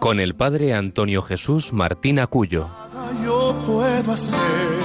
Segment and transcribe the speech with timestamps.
[0.00, 2.68] con el padre Antonio Jesús Martín Acuyo.
[3.24, 4.78] Yo puedo hacer,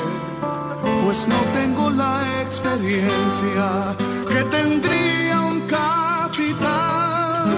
[1.04, 3.96] pues no tengo la experiencia
[4.28, 7.50] que tendría un capitán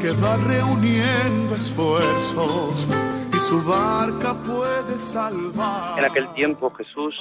[0.00, 2.88] que va reuniendo esfuerzos
[3.32, 5.98] y su barca puede salvar.
[5.98, 7.14] En aquel tiempo Jesús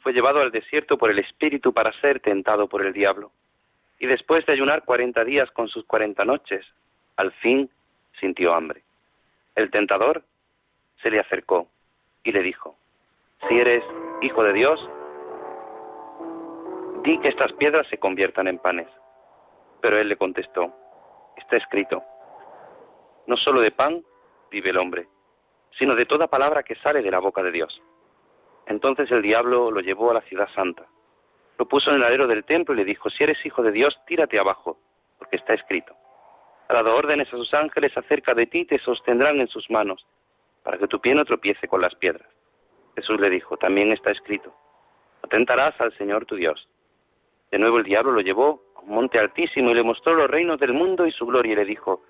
[0.00, 3.32] fue llevado al desierto por el Espíritu para ser tentado por el diablo.
[4.00, 6.64] Y después de ayunar cuarenta días con sus cuarenta noches,
[7.16, 7.70] al fin
[8.18, 8.82] sintió hambre.
[9.54, 10.24] El tentador
[11.02, 11.68] se le acercó
[12.24, 12.76] y le dijo,
[13.48, 13.84] si eres
[14.22, 14.88] hijo de Dios,
[17.02, 18.88] di que estas piedras se conviertan en panes.
[19.80, 20.72] Pero él le contestó,
[21.36, 22.02] está escrito,
[23.26, 24.02] no solo de pan
[24.50, 25.08] vive el hombre,
[25.78, 27.82] sino de toda palabra que sale de la boca de Dios.
[28.66, 30.86] Entonces el diablo lo llevó a la ciudad santa,
[31.58, 33.98] lo puso en el alero del templo y le dijo, si eres hijo de Dios,
[34.06, 34.78] tírate abajo,
[35.18, 35.94] porque está escrito.
[36.68, 40.06] Ha dado órdenes a sus ángeles acerca de ti y te sostendrán en sus manos,
[40.62, 42.28] para que tu pie no tropiece con las piedras.
[42.96, 44.54] Jesús le dijo, también está escrito,
[45.22, 46.68] atentarás al Señor tu Dios.
[47.50, 50.58] De nuevo el diablo lo llevó a un monte altísimo y le mostró los reinos
[50.58, 52.02] del mundo y su gloria y le dijo,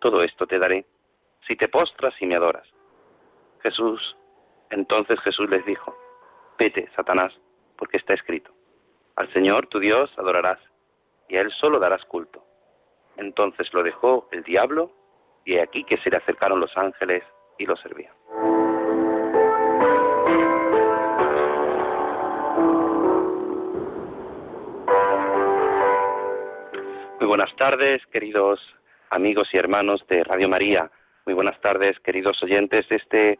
[0.00, 0.84] todo esto te daré,
[1.46, 2.66] si te postras y me adoras.
[3.62, 4.16] Jesús,
[4.70, 5.96] entonces Jesús les dijo,
[6.58, 7.32] vete, Satanás,
[7.76, 8.52] porque está escrito,
[9.16, 10.58] al Señor tu Dios adorarás,
[11.28, 12.44] y a Él solo darás culto.
[13.16, 14.90] Entonces lo dejó el diablo,
[15.44, 17.22] y he aquí que se le acercaron los ángeles
[17.58, 18.12] y lo servían.
[27.18, 28.60] Muy buenas tardes, queridos
[29.10, 30.90] amigos y hermanos de Radio María.
[31.24, 33.38] Muy buenas tardes, queridos oyentes de este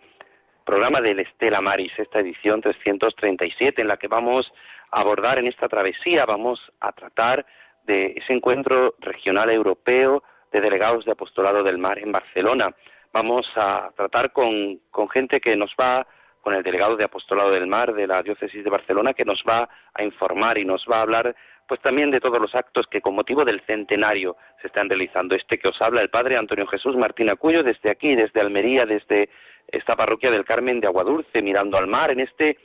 [0.65, 4.53] programa del Estela Maris, esta edición 337 en la que vamos
[4.93, 7.44] a abordar en esta travesía, vamos a tratar
[7.84, 10.22] de ese encuentro regional europeo
[10.53, 12.69] de delegados de apostolado del mar en Barcelona.
[13.12, 16.06] Vamos a tratar con, con gente que nos va,
[16.41, 19.69] con el delegado de apostolado del mar de la diócesis de Barcelona, que nos va
[19.94, 21.34] a informar y nos va a hablar
[21.69, 25.34] pues también de todos los actos que con motivo del centenario se están realizando.
[25.34, 29.31] Este que os habla el padre Antonio Jesús Martín Acuyo desde aquí, desde Almería, desde
[29.69, 32.59] esta parroquia del Carmen de Aguadulce, mirando al mar en este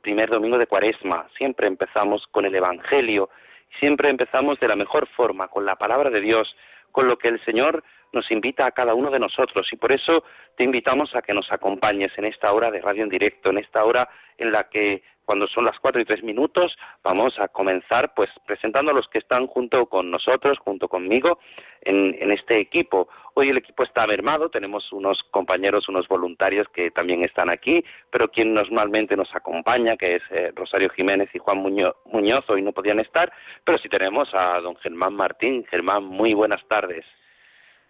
[0.00, 1.28] primer domingo de Cuaresma.
[1.36, 3.30] Siempre empezamos con el Evangelio,
[3.78, 6.56] siempre empezamos de la mejor forma, con la palabra de Dios,
[6.92, 9.66] con lo que el Señor nos invita a cada uno de nosotros.
[9.72, 10.24] Y por eso
[10.56, 13.84] te invitamos a que nos acompañes en esta hora de radio en directo, en esta
[13.84, 14.08] hora
[14.38, 18.90] en la que cuando son las cuatro y tres minutos vamos a comenzar pues presentando
[18.90, 21.38] a los que están junto con nosotros, junto conmigo
[21.82, 23.08] en, en, este equipo.
[23.34, 28.28] Hoy el equipo está mermado, tenemos unos compañeros, unos voluntarios que también están aquí, pero
[28.28, 32.72] quien normalmente nos acompaña, que es eh, Rosario Jiménez y Juan Muñoz, Muñoz, hoy no
[32.72, 33.32] podían estar,
[33.64, 35.64] pero sí tenemos a don Germán Martín.
[35.70, 37.04] Germán, muy buenas tardes.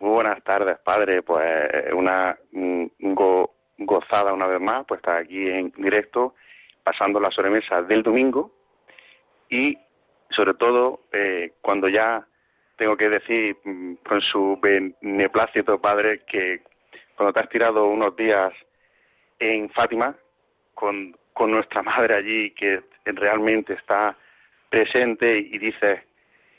[0.01, 1.23] Muy buenas tardes, padre.
[1.23, 6.35] Pues una go, gozada una vez más, pues estar aquí en directo,
[6.85, 8.53] pasando la sobremesa del domingo
[9.49, 9.77] y
[10.31, 12.27] sobre todo eh, cuando ya
[12.77, 16.63] tengo que decir mm, con su beneplácito, padre, que
[17.17, 18.53] cuando te has tirado unos días
[19.39, 20.15] en Fátima
[20.75, 24.17] con, con nuestra madre allí, que realmente está
[24.69, 26.01] presente y dices,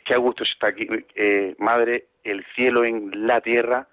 [0.06, 3.88] qué a gusto está aquí, eh, madre, el cielo en la tierra,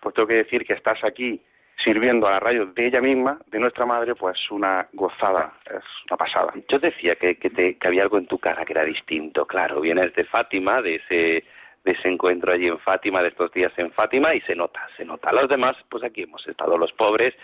[0.00, 1.40] pues tengo que decir que estás aquí
[1.82, 6.16] sirviendo a la radio de ella misma, de nuestra madre, pues una gozada, es una
[6.16, 6.52] pasada.
[6.68, 9.80] Yo decía que, que, te, que había algo en tu cara que era distinto, claro,
[9.80, 11.44] vienes de Fátima, de ese
[11.84, 15.04] de ese encuentro allí en Fátima, de estos días en Fátima, y se nota, se
[15.04, 15.32] nota.
[15.32, 17.34] Los demás, pues aquí hemos estado los pobres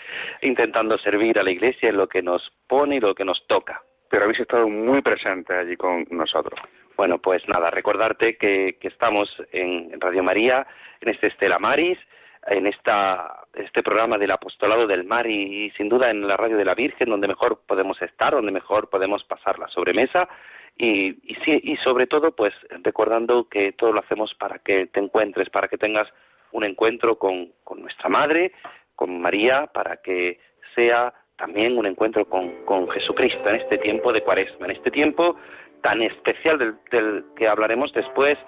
[0.43, 3.83] intentando servir a la Iglesia en lo que nos pone y lo que nos toca.
[4.11, 6.61] Pero habéis estado muy presentes allí con nosotros.
[6.97, 10.67] Bueno, pues nada, recordarte que, que estamos en Radio María,
[11.01, 11.99] en este Estela Maris,
[12.47, 16.65] en esta, este programa del apostolado del mar y, sin duda en la radio de
[16.65, 20.29] la Virgen, donde mejor podemos estar, donde mejor podemos pasar la sobremesa
[20.77, 22.53] y, y, sí, y sobre todo pues
[22.83, 26.09] recordando que todo lo hacemos para que te encuentres, para que tengas
[26.53, 28.53] un encuentro con, con nuestra Madre,
[28.97, 30.41] con María, para que
[30.75, 35.37] sea también un encuentro con, con Jesucristo en este tiempo de cuaresma, en este tiempo
[35.83, 38.39] tan especial del, del que hablaremos después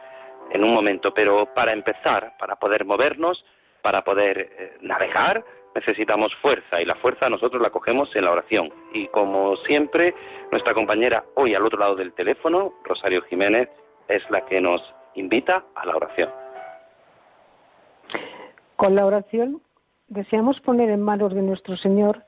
[0.51, 1.13] en un momento.
[1.13, 3.45] Pero para empezar, para poder movernos,
[3.87, 8.69] para poder eh, navegar necesitamos fuerza y la fuerza nosotros la cogemos en la oración.
[8.93, 10.13] Y como siempre,
[10.51, 13.69] nuestra compañera hoy al otro lado del teléfono, Rosario Jiménez,
[14.09, 14.83] es la que nos
[15.15, 16.31] invita a la oración.
[18.75, 19.63] Con la oración
[20.09, 22.25] deseamos poner en manos de nuestro Señor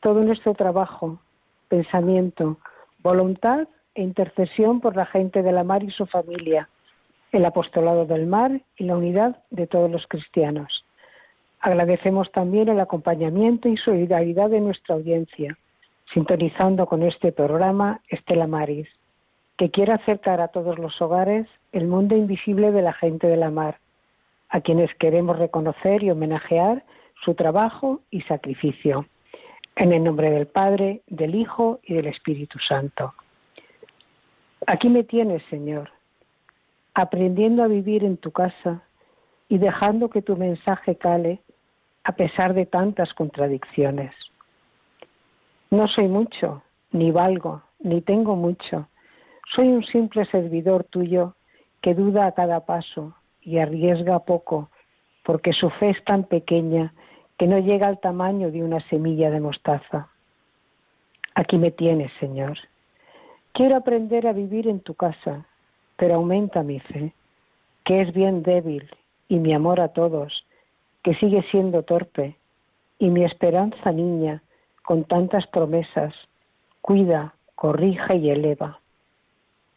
[0.00, 1.20] todo nuestro trabajo,
[1.68, 2.58] pensamiento,
[2.98, 6.68] voluntad e intercesión por la gente de la mar y su familia,
[7.30, 10.75] el apostolado del mar y la unidad de todos los cristianos.
[11.66, 15.58] Agradecemos también el acompañamiento y solidaridad de nuestra audiencia,
[16.14, 18.86] sintonizando con este programa Estela Maris,
[19.58, 23.50] que quiere acercar a todos los hogares el mundo invisible de la gente de la
[23.50, 23.80] mar,
[24.48, 26.84] a quienes queremos reconocer y homenajear
[27.24, 29.04] su trabajo y sacrificio.
[29.74, 33.12] En el nombre del Padre, del Hijo y del Espíritu Santo.
[34.68, 35.90] Aquí me tienes, Señor,
[36.94, 38.84] aprendiendo a vivir en tu casa
[39.48, 41.40] y dejando que tu mensaje cale
[42.06, 44.14] a pesar de tantas contradicciones.
[45.70, 46.62] No soy mucho,
[46.92, 48.86] ni valgo, ni tengo mucho.
[49.56, 51.34] Soy un simple servidor tuyo
[51.82, 54.70] que duda a cada paso y arriesga poco,
[55.24, 56.94] porque su fe es tan pequeña
[57.38, 60.08] que no llega al tamaño de una semilla de mostaza.
[61.34, 62.56] Aquí me tienes, Señor.
[63.52, 65.44] Quiero aprender a vivir en tu casa,
[65.96, 67.12] pero aumenta mi fe,
[67.84, 68.88] que es bien débil,
[69.28, 70.45] y mi amor a todos,
[71.06, 72.34] que sigue siendo torpe,
[72.98, 74.42] y mi esperanza niña,
[74.82, 76.12] con tantas promesas,
[76.80, 78.80] cuida, corrija y eleva.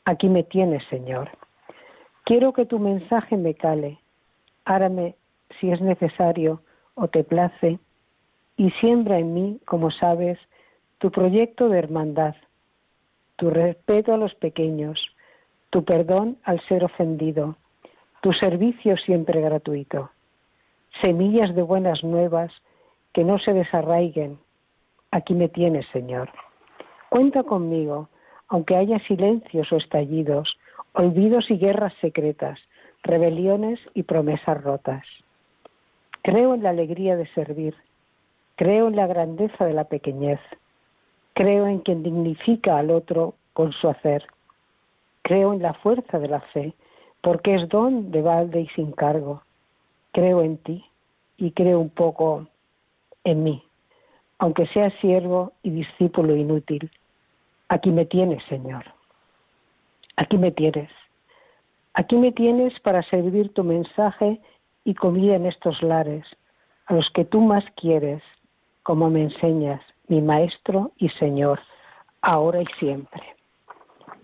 [0.06, 1.30] Aquí me tienes, Señor.
[2.24, 4.00] Quiero que tu mensaje me cale.
[4.66, 5.14] Árame,
[5.60, 6.64] si es necesario
[6.96, 7.78] o te place,
[8.58, 10.40] y siembra en mí, como sabes,
[10.98, 12.34] tu proyecto de hermandad,
[13.36, 15.00] tu respeto a los pequeños,
[15.70, 17.56] tu perdón al ser ofendido,
[18.22, 20.10] tu servicio siempre gratuito
[21.02, 22.52] semillas de buenas nuevas
[23.14, 24.40] que no se desarraiguen.
[25.12, 26.30] Aquí me tienes, Señor.
[27.10, 28.10] Cuenta conmigo,
[28.48, 30.58] aunque haya silencios o estallidos,
[30.94, 32.60] olvidos y guerras secretas,
[33.04, 35.06] rebeliones y promesas rotas.
[36.22, 37.76] Creo en la alegría de servir,
[38.56, 40.40] creo en la grandeza de la pequeñez,
[41.34, 44.26] creo en quien dignifica al otro con su hacer,
[45.22, 46.74] creo en la fuerza de la fe,
[47.22, 49.44] porque es don de balde y sin cargo,
[50.12, 50.89] creo en ti
[51.40, 52.48] y creo un poco
[53.24, 53.64] en mí,
[54.38, 56.92] aunque sea siervo y discípulo inútil.
[57.70, 58.84] Aquí me tienes, Señor.
[60.18, 60.90] Aquí me tienes.
[61.94, 64.40] Aquí me tienes para servir tu mensaje
[64.84, 66.26] y comida en estos lares,
[66.88, 68.22] a los que tú más quieres,
[68.84, 71.60] como me enseñas, mi Maestro y Señor,
[72.22, 73.22] ahora y siempre.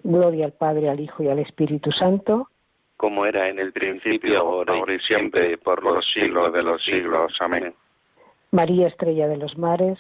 [0.04, 2.50] Gloria al Padre, al Hijo y al Espíritu Santo,
[2.98, 7.34] como era en el principio, ahora, y siempre, por los siglos de los siglos.
[7.40, 7.74] Amén.
[8.52, 10.00] María Estrella de los Mares,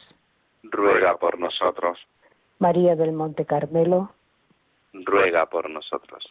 [0.63, 2.00] ruega por nosotros.
[2.59, 4.12] María del Monte Carmelo,
[4.94, 6.25] ruega por nosotros.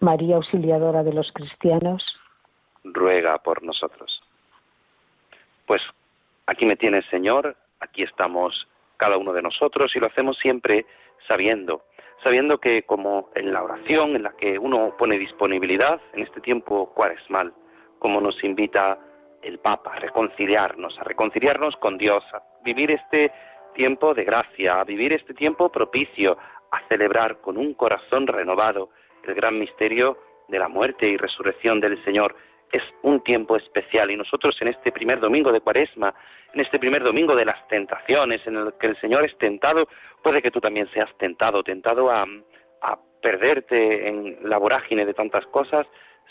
[0.00, 2.04] María Auxiliadora de los Cristianos,
[2.82, 4.20] ruega por nosotros.
[5.66, 5.82] Pues
[6.46, 8.66] aquí me tienes, Señor, aquí estamos
[8.96, 10.86] cada uno de nosotros y lo hacemos siempre
[11.28, 11.84] sabiendo
[12.24, 16.92] sabiendo que como en la oración en la que uno pone disponibilidad en este tiempo
[16.94, 17.52] cuaresmal,
[17.98, 18.98] como nos invita
[19.42, 23.32] el Papa a reconciliarnos, a reconciliarnos con Dios, a vivir este
[23.74, 26.36] tiempo de gracia, a vivir este tiempo propicio,
[26.70, 28.90] a celebrar con un corazón renovado
[29.24, 32.34] el gran misterio de la muerte y resurrección del Señor.
[32.72, 36.14] Es un tiempo especial y nosotros en este primer domingo de Cuaresma,
[36.52, 39.88] en este primer domingo de las tentaciones, en el que el Señor es tentado,
[40.22, 42.24] puede que tú también seas tentado, tentado a,
[43.22, 45.86] perderte en la vorágine de tantas cosas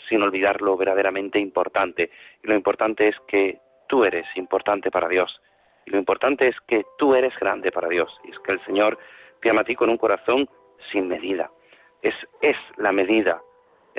[0.08, 2.10] sin olvidar lo verdaderamente importante.
[2.42, 5.40] Y lo importante es que tú eres importante para Dios.
[5.86, 8.10] Y lo importante es que tú eres grande para Dios.
[8.24, 8.98] Y es que el Señor
[9.40, 10.48] te ama a ti con un corazón
[10.90, 11.48] sin medida.
[12.02, 13.40] Es, es la medida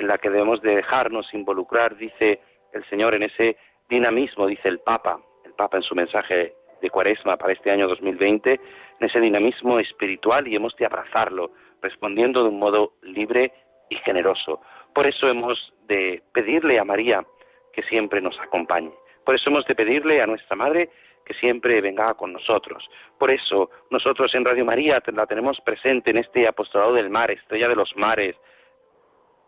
[0.02, 2.40] en la que debemos de dejarnos involucrar, dice
[2.72, 3.56] el Señor, en ese
[3.88, 8.52] dinamismo, dice el Papa, el Papa en su mensaje de Cuaresma para este año 2020,
[8.52, 13.52] en ese dinamismo espiritual y hemos de abrazarlo, respondiendo de un modo libre
[13.90, 14.60] y generoso.
[14.92, 17.24] Por eso hemos de pedirle a María
[17.72, 18.92] que siempre nos acompañe.
[19.24, 20.90] Por eso hemos de pedirle a nuestra Madre
[21.24, 22.84] que siempre venga con nosotros.
[23.18, 27.68] Por eso nosotros en Radio María la tenemos presente en este apostolado del mar, estrella
[27.68, 28.34] de los mares,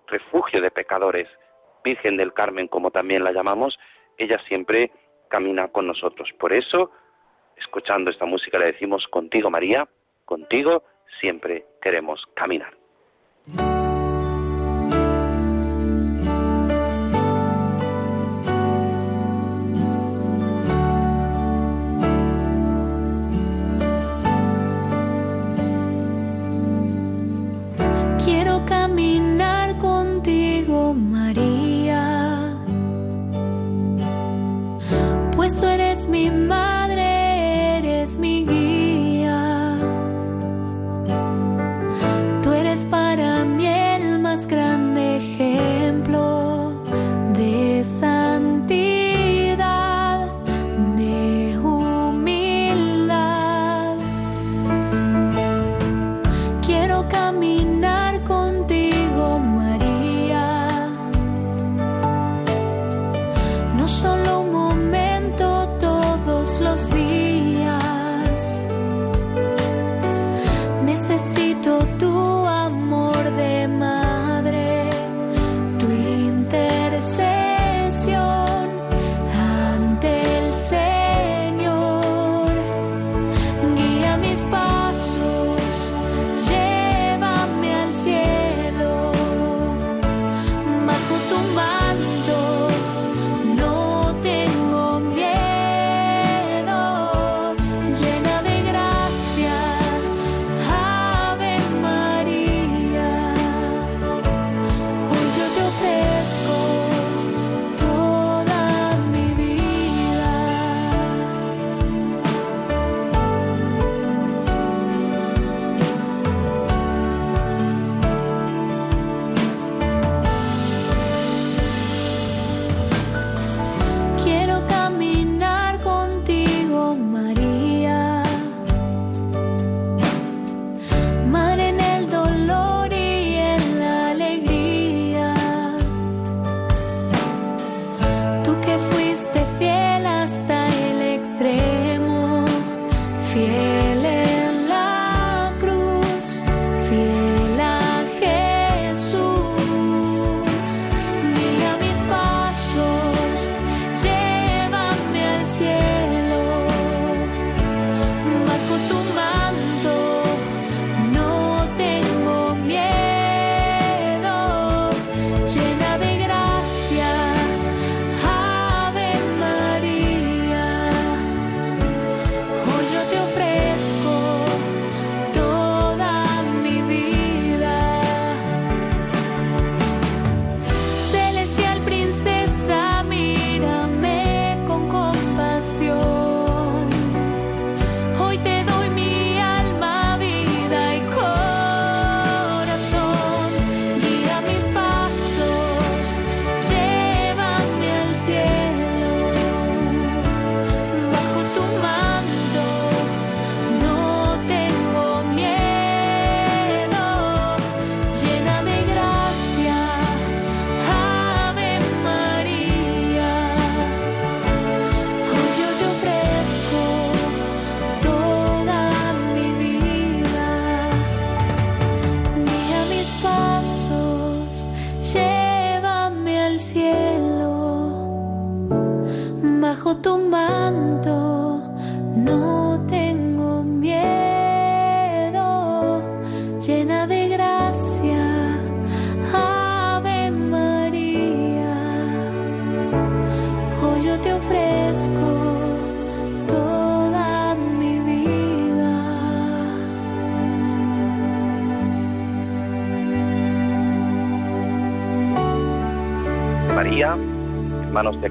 [0.07, 1.29] refugio de pecadores,
[1.83, 3.79] Virgen del Carmen como también la llamamos,
[4.17, 4.91] ella siempre
[5.29, 6.31] camina con nosotros.
[6.39, 6.91] Por eso
[7.57, 9.89] escuchando esta música le decimos, contigo María,
[10.25, 10.85] contigo
[11.21, 12.75] siempre queremos caminar.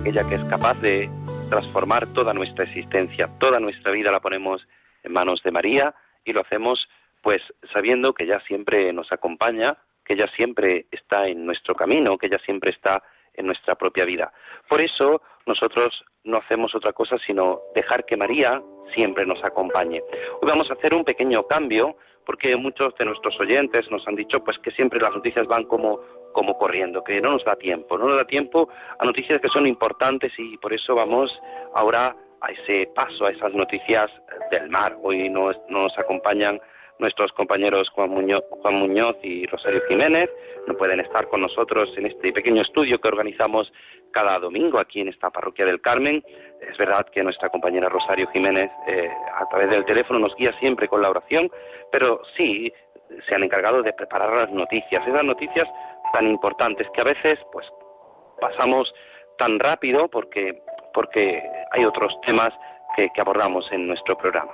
[0.03, 1.10] Aquella que es capaz de
[1.50, 4.62] transformar toda nuestra existencia, toda nuestra vida la ponemos
[5.01, 5.95] en manos de María
[6.25, 6.89] y lo hacemos
[7.22, 7.41] pues
[7.72, 12.39] sabiendo que ella siempre nos acompaña, que ella siempre está en nuestro camino, que ella
[12.39, 13.01] siempre está
[13.33, 14.33] en nuestra propia vida.
[14.67, 18.62] Por eso nosotros no hacemos otra cosa sino dejar que María
[18.93, 20.03] siempre nos acompañe.
[20.41, 21.95] Hoy vamos a hacer un pequeño cambio
[22.25, 26.01] porque muchos de nuestros oyentes nos han dicho pues que siempre las noticias van como
[26.34, 28.68] como corriendo, que no nos da tiempo, no nos da tiempo
[29.00, 31.32] a noticias que son importantes y por eso vamos
[31.74, 34.08] ahora a ese paso, a esas noticias
[34.52, 34.98] del mar.
[35.02, 36.60] Hoy nos, nos acompañan
[37.00, 40.30] nuestros compañeros Juan Muñoz, Juan Muñoz y Rosario Jiménez.
[40.68, 43.72] No pueden estar con nosotros en este pequeño estudio que organizamos
[44.12, 46.24] cada domingo aquí en esta parroquia del Carmen.
[46.62, 50.88] Es verdad que nuestra compañera Rosario Jiménez eh, a través del teléfono nos guía siempre
[50.88, 51.50] con la oración,
[51.92, 52.72] pero sí
[53.28, 55.06] se han encargado de preparar las noticias.
[55.06, 55.68] Esas noticias
[56.13, 57.67] tan importantes que a veces pues
[58.39, 58.93] pasamos
[59.38, 60.62] tan rápido porque,
[60.93, 62.50] porque hay otros temas
[62.96, 64.53] que, que abordamos en nuestro programa.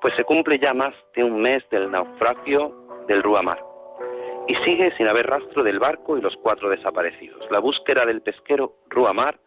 [0.00, 3.58] Pues se cumple ya más de un mes del naufragio del Ruamar
[4.46, 7.50] y sigue sin haber rastro del barco y los cuatro desaparecidos.
[7.50, 9.38] La búsqueda del pesquero Ruamar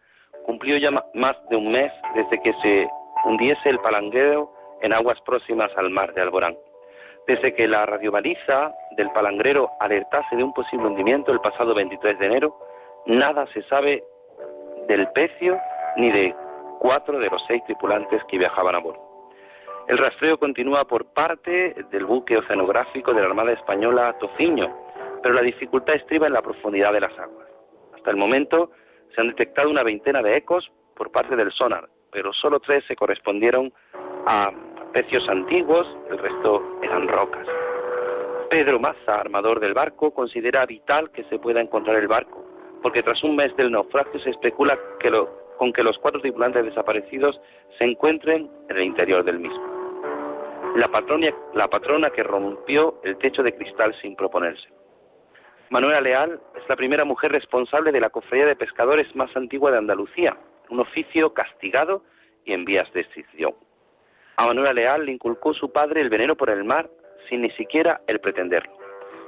[0.44, 2.88] cumplió ya más de un mes desde que se
[3.24, 4.52] hundiese el palanguero
[4.82, 6.56] en aguas próximas al mar de Alborán.
[7.28, 12.24] Desde que la radiobaliza del palangrero alertase de un posible hundimiento el pasado 23 de
[12.24, 12.58] enero,
[13.04, 14.02] nada se sabe
[14.88, 15.60] del pecio
[15.98, 16.34] ni de
[16.78, 19.30] cuatro de los seis tripulantes que viajaban a bordo.
[19.88, 24.74] El rastreo continúa por parte del buque oceanográfico de la Armada Española Tociño,
[25.22, 27.46] pero la dificultad estriba en la profundidad de las aguas.
[27.94, 28.70] Hasta el momento
[29.14, 32.96] se han detectado una veintena de ecos por parte del sonar, pero solo tres se
[32.96, 33.70] correspondieron
[34.26, 34.50] a
[34.92, 37.46] pecios antiguos, el resto eran rocas.
[38.50, 42.44] Pedro Maza, armador del barco, considera vital que se pueda encontrar el barco,
[42.82, 45.10] porque tras un mes del naufragio se especula que
[45.58, 47.38] con que los cuatro tripulantes desaparecidos
[47.76, 49.78] se encuentren en el interior del mismo.
[50.76, 50.88] La,
[51.54, 54.68] la patrona que rompió el techo de cristal sin proponerse.
[55.70, 59.78] Manuela Leal es la primera mujer responsable de la cofradía de pescadores más antigua de
[59.78, 60.36] Andalucía,
[60.70, 62.02] un oficio castigado
[62.44, 63.54] y en vías de extinción.
[64.38, 66.88] A Manuela Leal le inculcó su padre el veneno por el mar
[67.28, 68.72] sin ni siquiera el pretenderlo.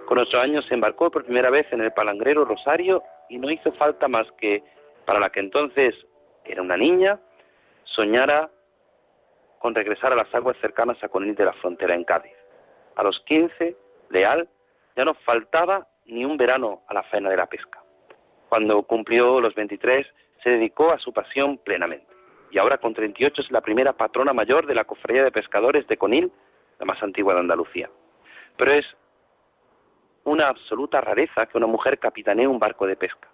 [0.07, 3.73] Con ocho años se embarcó por primera vez en el palangrero Rosario y no hizo
[3.73, 4.63] falta más que,
[5.05, 5.97] para la que entonces
[6.45, 7.19] era una niña,
[7.83, 8.51] soñara
[9.59, 12.37] con regresar a las aguas cercanas a Conil de la Frontera en Cádiz.
[12.95, 13.77] A los quince,
[14.11, 14.49] Leal
[14.95, 17.83] ya no faltaba ni un verano a la faena de la pesca.
[18.49, 20.07] Cuando cumplió los 23,
[20.45, 22.20] se dedicó a su pasión plenamente.
[22.51, 25.97] Y ahora con 38 es la primera patrona mayor de la cofradía de pescadores de
[25.97, 26.33] Conil,
[26.79, 27.89] la más antigua de Andalucía.
[28.57, 28.87] Pero es
[30.25, 33.29] una absoluta rareza que una mujer capitanee un barco de pesca.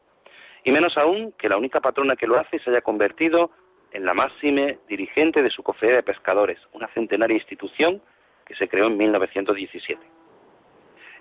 [0.65, 3.51] Y menos aún que la única patrona que lo hace se haya convertido
[3.93, 8.03] en la máxime dirigente de su cofradía de pescadores, una centenaria institución
[8.45, 10.01] que se creó en 1917.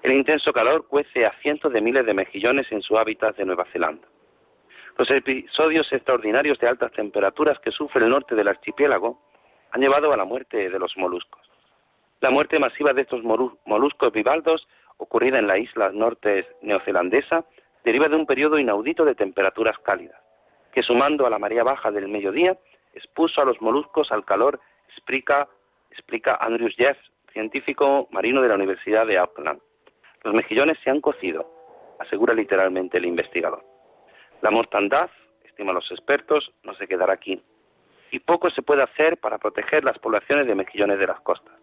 [0.03, 3.65] El intenso calor cuece a cientos de miles de mejillones en su hábitat de Nueva
[3.71, 4.08] Zelanda.
[4.97, 9.19] Los episodios extraordinarios de altas temperaturas que sufre el norte del archipiélago
[9.71, 11.41] han llevado a la muerte de los moluscos.
[12.21, 14.65] La muerte masiva de estos moluscos bivaldos,
[14.97, 17.43] ocurrida en la isla norte neozelandesa,
[17.84, 20.19] deriva de un periodo inaudito de temperaturas cálidas,
[20.71, 22.58] que sumando a la marea baja del mediodía,
[22.93, 25.49] expuso a los moluscos al calor, explica,
[25.91, 26.97] explica Andrews Jeff,
[27.34, 29.60] científico marino de la Universidad de Auckland.
[30.23, 31.51] Los mejillones se han cocido,
[31.99, 33.74] asegura literalmente el investigador.
[34.45, 35.10] La mortandad,
[35.43, 37.41] estiman los expertos, no se quedará aquí.
[38.12, 41.55] Y poco se puede hacer para proteger las poblaciones de mejillones de las costas.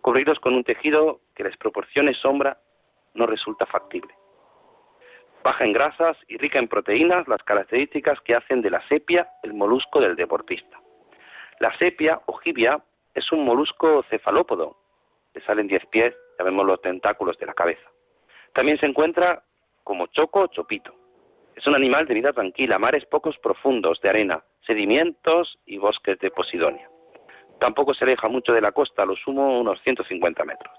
[0.00, 2.56] Cubrirlos con un tejido que les proporcione sombra
[3.12, 4.14] no resulta factible.
[5.42, 9.52] Baja en grasas y rica en proteínas, las características que hacen de la sepia el
[9.52, 10.80] molusco del deportista.
[11.60, 12.82] La sepia o jibia
[13.12, 14.78] es un molusco cefalópodo.
[15.34, 17.86] Le salen diez pies, ya vemos los tentáculos de la cabeza.
[18.54, 19.42] También se encuentra
[19.82, 21.03] como choco o chopito.
[21.54, 26.30] Es un animal de vida tranquila, mares pocos profundos de arena, sedimentos y bosques de
[26.30, 26.88] posidonia.
[27.60, 30.74] Tampoco se aleja mucho de la costa, a lo sumo unos 150 metros.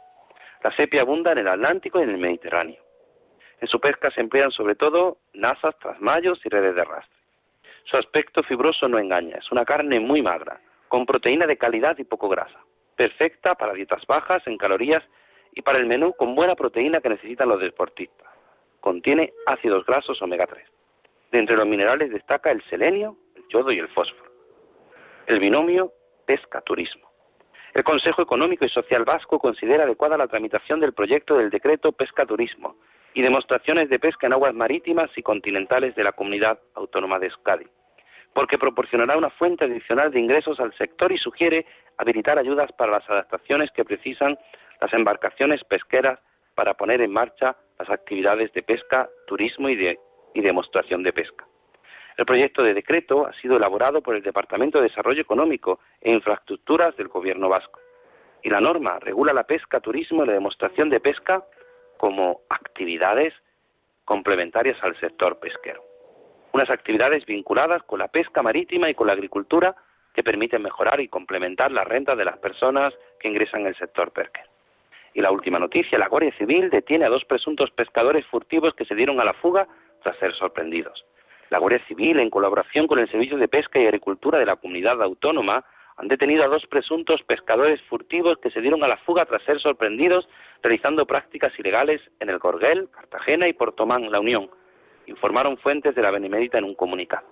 [0.64, 2.84] La sepia abunda en el Atlántico y en el Mediterráneo.
[3.62, 7.18] En su pesca se emplean sobre todo nazas, trasmayos y redes de arrastre.
[7.86, 10.60] Su aspecto fibroso no engaña, es una carne muy magra,
[10.90, 12.60] con proteína de calidad y poco grasa,
[12.96, 15.04] perfecta para dietas bajas en calorías
[15.54, 18.35] y para el menú con buena proteína que necesitan los deportistas.
[18.86, 20.64] Contiene ácidos grasos omega 3.
[21.32, 24.30] De entre los minerales destaca el selenio, el yodo y el fósforo.
[25.26, 25.92] El binomio
[26.28, 27.10] pesca-turismo.
[27.74, 32.76] El Consejo Económico y Social Vasco considera adecuada la tramitación del proyecto del decreto pesca-turismo
[33.16, 37.66] y demostraciones de pesca en aguas marítimas y continentales de la comunidad autónoma de Euskadi,
[38.34, 41.66] porque proporcionará una fuente adicional de ingresos al sector y sugiere
[41.98, 44.38] habilitar ayudas para las adaptaciones que precisan
[44.80, 46.20] las embarcaciones pesqueras
[46.56, 49.98] para poner en marcha las actividades de pesca, turismo y,
[50.34, 51.46] y demostración de pesca.
[52.18, 56.96] El proyecto de decreto ha sido elaborado por el Departamento de Desarrollo Económico e Infraestructuras
[56.96, 57.80] del Gobierno vasco
[58.46, 61.44] y la norma regula la pesca, turismo y la demostración de pesca
[61.98, 63.34] como actividades
[64.06, 65.84] complementarias al sector pesquero.
[66.54, 69.76] Unas actividades vinculadas con la pesca marítima y con la agricultura
[70.14, 74.12] que permiten mejorar y complementar la renta de las personas que ingresan en el sector
[74.12, 74.55] pesquero.
[75.16, 78.96] Y la última noticia, la Guardia Civil detiene a dos presuntos pescadores furtivos que se
[78.96, 79.66] dieron a la fuga
[80.04, 81.06] tras ser sorprendidos.
[81.50, 85.02] La Guardia Civil, en colaboración con el Servicio de Pesca y Agricultura de la Comunidad
[85.02, 85.64] Autónoma,
[85.96, 89.62] han detenido a dos presuntos pescadores furtivos que se dieron a la fuga tras ser
[89.62, 90.28] sorprendidos
[90.62, 94.50] realizando prácticas ilegales en el Gorguel, Cartagena y Portomán, La Unión,
[95.06, 97.26] informaron fuentes de la Benemérita en un comunicado.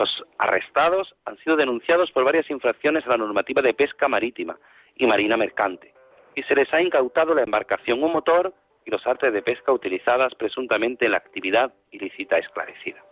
[0.00, 4.58] Los arrestados han sido denunciados por varias infracciones a la normativa de pesca marítima
[4.96, 5.94] y marina mercante,
[6.34, 8.52] y se les ha incautado la embarcación, un motor
[8.84, 13.02] y los artes de pesca utilizadas presuntamente en la actividad ilícita esclarecida.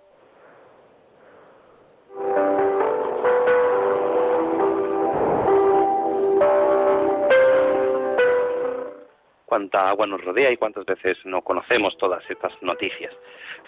[9.52, 13.12] cuánta agua nos rodea y cuántas veces no conocemos todas estas noticias.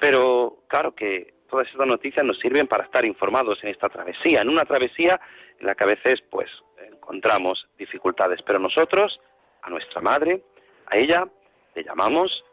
[0.01, 4.49] Pero claro que todas estas noticias nos sirven para estar informados en esta travesía, en
[4.49, 5.21] una travesía
[5.61, 6.51] en la que a veces pues
[6.91, 9.21] encontramos dificultades, pero nosotros,
[9.65, 10.43] a nuestra madre,
[10.87, 11.27] a ella
[11.75, 12.45] le llamamos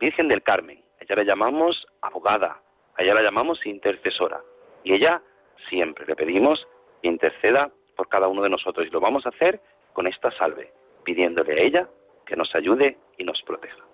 [0.00, 2.60] Virgen del Carmen, a ella le llamamos abogada,
[2.96, 4.40] a ella la llamamos intercesora
[4.82, 5.22] y ella
[5.68, 6.66] siempre le pedimos
[7.02, 9.60] interceda por cada uno de nosotros y lo vamos a hacer
[9.92, 10.72] con esta salve,
[11.04, 11.88] pidiéndole a ella
[12.26, 13.84] que nos ayude y nos proteja.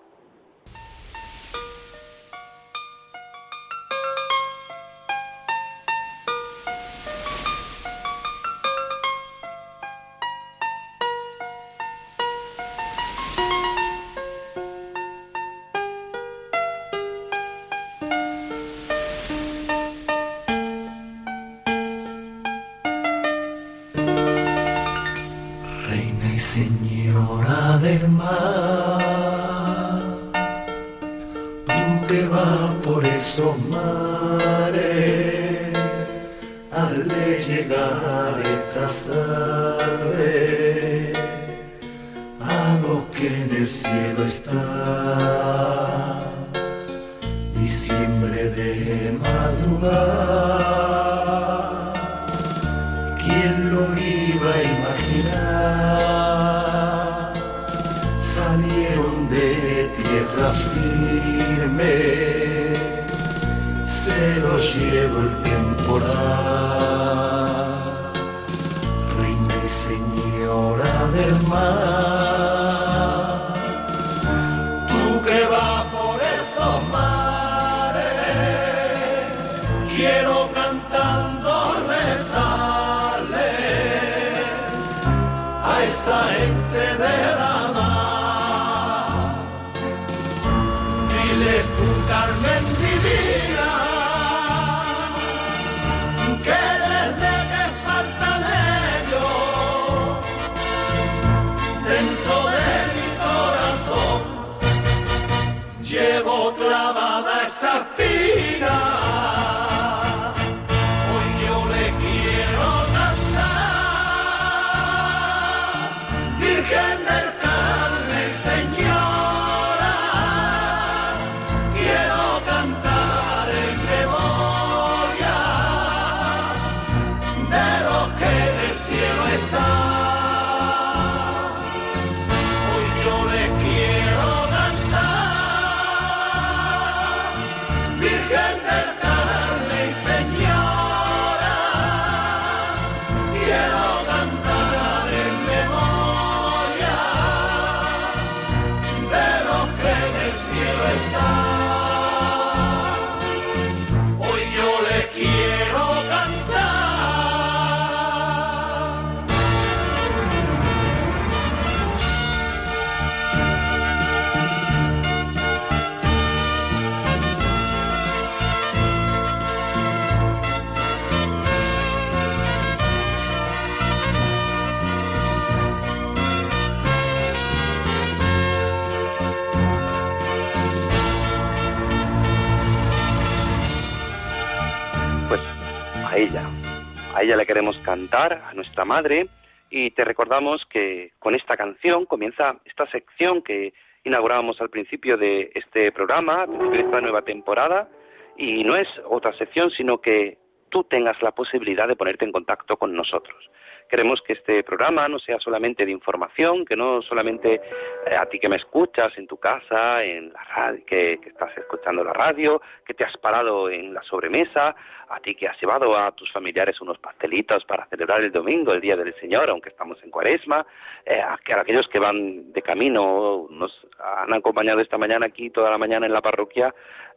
[187.20, 189.26] A ella le queremos cantar, a nuestra madre,
[189.68, 195.52] y te recordamos que con esta canción comienza esta sección que inaugurábamos al principio de
[195.54, 197.90] este programa, de esta nueva temporada,
[198.38, 200.38] y no es otra sección, sino que
[200.70, 203.50] tú tengas la posibilidad de ponerte en contacto con nosotros.
[203.90, 207.60] Queremos que este programa no sea solamente de información, que no solamente
[208.06, 212.12] eh, a ti que me escuchas en tu casa, en la que, estás escuchando la
[212.12, 214.76] radio, que te has parado en la sobremesa,
[215.08, 218.80] a ti que has llevado a tus familiares unos pastelitos para celebrar el domingo, el
[218.80, 220.64] Día del Señor, aunque estamos en cuaresma,
[221.04, 225.78] eh, a, aquellos que van de camino, nos han acompañado esta mañana aquí, toda la
[225.78, 226.72] mañana en la parroquia,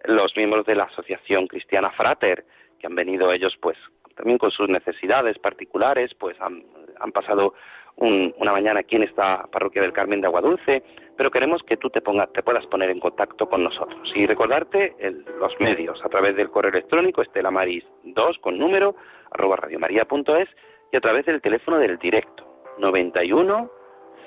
[0.05, 2.45] los miembros de la Asociación Cristiana Frater,
[2.79, 3.77] que han venido ellos pues
[4.15, 6.63] también con sus necesidades particulares, pues han,
[7.11, 7.53] pasado
[7.95, 10.83] una mañana aquí en esta parroquia del Carmen de Aguadulce,
[11.15, 14.95] pero queremos que tú te, pongas, te puedas poner en contacto con nosotros y recordarte
[15.39, 18.95] los medios a través del correo electrónico estelamaris2 con número
[19.31, 20.49] arroba radiomaria.es
[20.91, 22.45] y a través del teléfono del directo
[22.79, 23.69] 91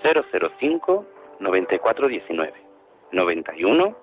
[0.02, 1.06] 005
[1.40, 2.52] 9419
[3.12, 3.96] 91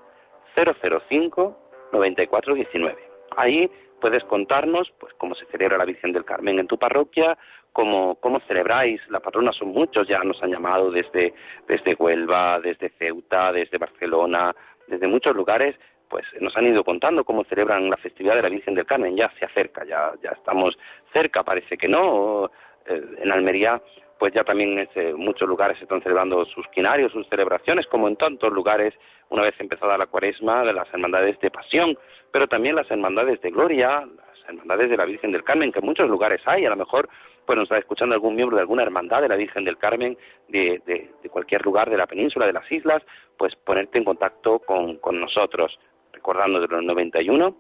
[0.56, 1.58] 005
[1.92, 3.10] 9419.
[3.38, 3.70] Ahí
[4.04, 7.38] puedes contarnos pues cómo se celebra la Virgen del Carmen en tu parroquia,
[7.72, 11.34] cómo, cómo celebráis, la patrona son muchos, ya nos han llamado desde,
[11.70, 14.54] desde Huelva, desde Ceuta, desde Barcelona,
[14.90, 15.78] desde muchos lugares,
[16.10, 19.32] pues nos han ido contando cómo celebran la festividad de la Virgen del Carmen, ya
[19.40, 20.78] se acerca, ya, ya estamos
[21.14, 22.52] cerca, parece que no,
[22.86, 23.82] eh, en Almería
[24.24, 28.94] pues ya también muchos lugares están celebrando sus quinarios, sus celebraciones, como en tantos lugares,
[29.28, 31.98] una vez empezada la cuaresma, de las hermandades de pasión,
[32.32, 35.86] pero también las hermandades de gloria, las hermandades de la Virgen del Carmen, que en
[35.86, 37.10] muchos lugares hay, a lo mejor
[37.46, 40.82] pues nos está escuchando algún miembro de alguna hermandad de la Virgen del Carmen de,
[40.86, 43.04] de, cualquier lugar de la península, de las islas,
[43.38, 45.78] pues ponerte en contacto con, con nosotros,
[46.14, 47.58] recordando de los 91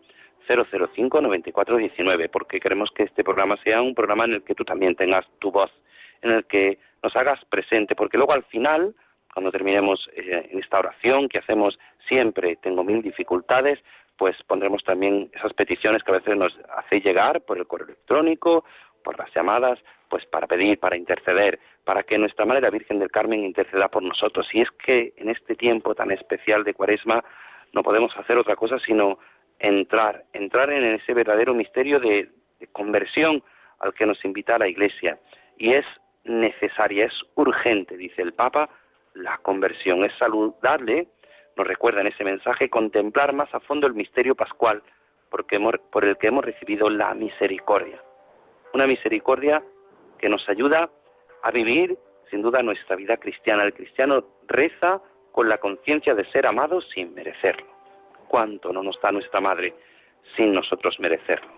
[0.47, 4.95] 005 9419, porque queremos que este programa sea un programa en el que tú también
[4.95, 5.69] tengas tu voz
[6.23, 8.95] en el que nos hagas presente, porque luego al final,
[9.33, 13.79] cuando terminemos eh, en esta oración que hacemos siempre, tengo mil dificultades,
[14.17, 18.63] pues pondremos también esas peticiones que a veces nos hace llegar por el correo electrónico,
[19.03, 23.11] por las llamadas, pues para pedir, para interceder, para que nuestra Madre la Virgen del
[23.11, 24.47] Carmen interceda por nosotros.
[24.53, 27.23] Y es que en este tiempo tan especial de Cuaresma
[27.73, 29.19] no podemos hacer otra cosa sino
[29.59, 32.29] entrar, entrar en ese verdadero misterio de
[32.71, 33.43] conversión
[33.79, 35.19] al que nos invita la Iglesia.
[35.57, 35.85] Y es
[36.25, 38.69] necesaria, es urgente, dice el Papa,
[39.13, 40.03] la conversión.
[40.05, 41.07] Es saludable,
[41.55, 44.81] nos recuerda en ese mensaje, contemplar más a fondo el misterio pascual
[45.33, 45.59] porque
[45.89, 47.99] por el que hemos recibido la misericordia.
[48.71, 49.63] Una misericordia
[50.19, 50.91] que nos ayuda
[51.41, 51.97] a vivir,
[52.29, 53.63] sin duda, nuestra vida cristiana.
[53.63, 57.65] El cristiano reza con la conciencia de ser amado sin merecerlo.
[58.27, 59.73] ¿Cuánto no nos da nuestra madre
[60.35, 61.51] sin nosotros merecerlo?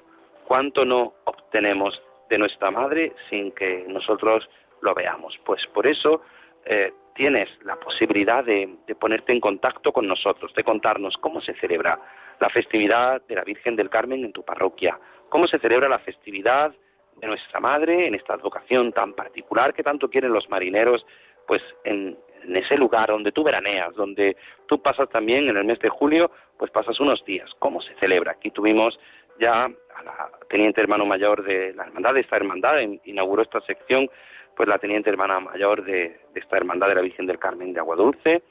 [0.45, 4.49] ¿Cuánto no obtenemos de nuestra madre sin que nosotros
[4.81, 5.37] lo veamos.
[5.45, 6.21] Pues por eso
[6.65, 11.99] eh, tienes la posibilidad de, ponerte en contacto con nosotros, de contarnos cómo se celebra
[12.39, 16.73] la festividad de la Virgen del Carmen en tu parroquia, cómo se celebra la festividad
[17.15, 21.05] de nuestra Madre en esta advocación tan particular que tanto quieren los marineros,
[21.47, 24.35] pues en, en ese lugar donde tú veraneas, donde
[24.67, 27.49] tú pasas también en el mes de julio, pues pasas unos días.
[27.59, 28.33] ¿Cómo se celebra?
[28.33, 28.99] Aquí tuvimos
[29.39, 34.09] ya a la teniente hermano mayor de la hermandad, de esta hermandad, inauguró esta sección,
[34.55, 37.95] pues la teniente hermana mayor de, esta hermandad de la Virgen del Carmen de Agua
[37.95, 38.43] Dulce,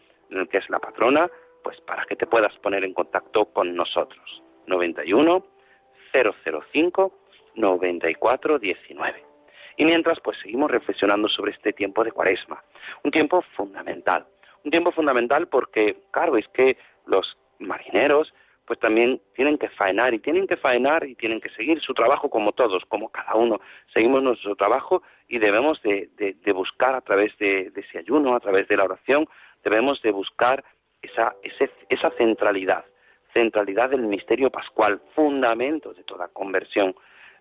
[0.50, 1.30] que es la patrona,
[1.62, 4.42] pues para que te puedas poner en contacto con nosotros.
[4.66, 5.44] 91
[6.12, 7.12] 005
[7.54, 9.24] 94 19.
[9.76, 12.62] Y mientras, pues seguimos reflexionando sobre este tiempo de cuaresma.
[13.02, 14.26] Un tiempo fundamental.
[14.62, 18.32] Un tiempo fundamental porque, claro, es que los marineros
[18.66, 22.30] pues también tienen que faenar y tienen que faenar y tienen que seguir su trabajo
[22.30, 23.60] como todos, como cada uno.
[23.92, 26.08] Seguimos nuestro trabajo y debemos de,
[26.54, 29.28] buscar a través de, ese ayuno, a través de la oración,
[29.62, 30.64] debemos de buscar
[31.02, 31.34] esa,
[31.88, 32.84] esa centralidad,
[33.32, 36.94] centralidad del misterio pascual, fundamento de toda conversión.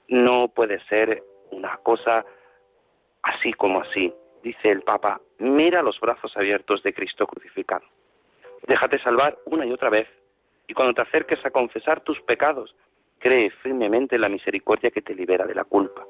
[0.10, 2.26] No puede ser una cosa
[3.22, 4.14] así como así.
[4.44, 7.86] Dice el Papa, mira los brazos abiertos de Cristo crucificado.
[8.68, 10.08] Déjate salvar una y otra vez
[10.68, 12.76] y cuando te acerques a confesar tus pecados,
[13.20, 16.06] cree firmemente en la misericordia que te libera de la culpa.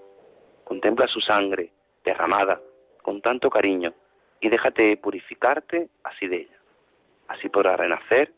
[0.63, 1.71] Contempla su sangre
[2.03, 2.59] derramada
[3.01, 3.93] con tanto cariño
[4.39, 6.59] y déjate purificarte así de ella.
[7.27, 8.33] Así podrás renacer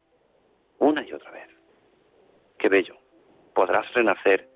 [0.79, 1.49] una y otra vez.
[2.57, 2.97] Qué bello.
[3.53, 4.47] Podrás renacer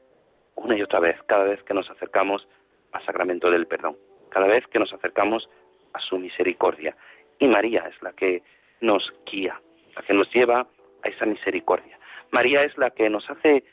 [0.56, 2.48] una y otra vez cada vez que nos acercamos
[2.92, 3.98] al sacramento del perdón,
[4.30, 5.50] cada vez que nos acercamos
[5.94, 6.96] a su misericordia.
[7.40, 8.44] Y María es la que
[8.82, 9.62] nos guía,
[9.96, 10.68] la que nos lleva
[11.04, 12.00] a esa misericordia.
[12.32, 13.64] María es la que nos hace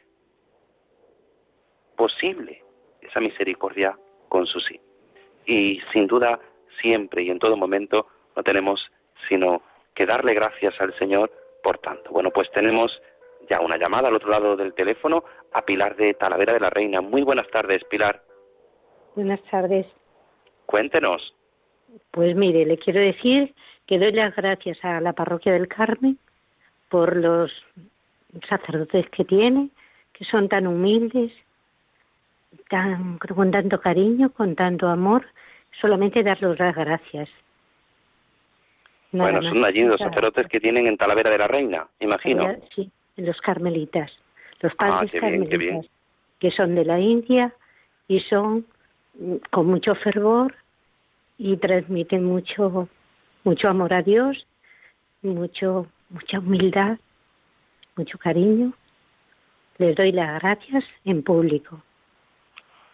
[1.97, 2.63] posible
[3.01, 4.81] esa misericordia con su sí.
[5.47, 6.39] Y sin duda,
[6.81, 8.91] siempre y en todo momento no tenemos
[9.29, 9.63] sino
[9.95, 11.31] que darle gracias al Señor
[11.63, 12.11] por tanto.
[12.11, 13.01] Bueno, pues tenemos
[13.49, 17.01] ya una llamada al otro lado del teléfono a Pilar de Talavera de la Reina.
[17.01, 18.23] Muy buenas tardes, Pilar.
[19.15, 19.87] Buenas tardes.
[20.67, 21.35] Cuéntenos.
[22.11, 23.55] Pues mire, le quiero decir
[23.87, 26.19] que doy las gracias a la Parroquia del Carmen
[26.89, 27.51] por los
[28.49, 29.71] sacerdotes que tiene,
[30.13, 31.33] que son tan humildes,
[32.69, 35.27] tan, con tanto cariño, con tanto amor,
[35.81, 37.29] solamente darles las gracias.
[39.13, 42.57] bueno, son allí los sacerdotes que tienen en Talavera de la Reina, imagino.
[42.75, 44.13] Sí, los carmelitas,
[44.61, 45.87] los ah, padres carmelitas,
[46.39, 47.53] que son de la India
[48.09, 48.67] y son
[49.19, 50.55] mm, con mucho fervor
[51.39, 52.89] y transmiten mucho
[53.47, 54.47] mucho amor a Dios,
[55.23, 56.99] mucho mucha humildad,
[57.97, 58.73] mucho cariño.
[59.79, 61.83] Les doy las gracias en público.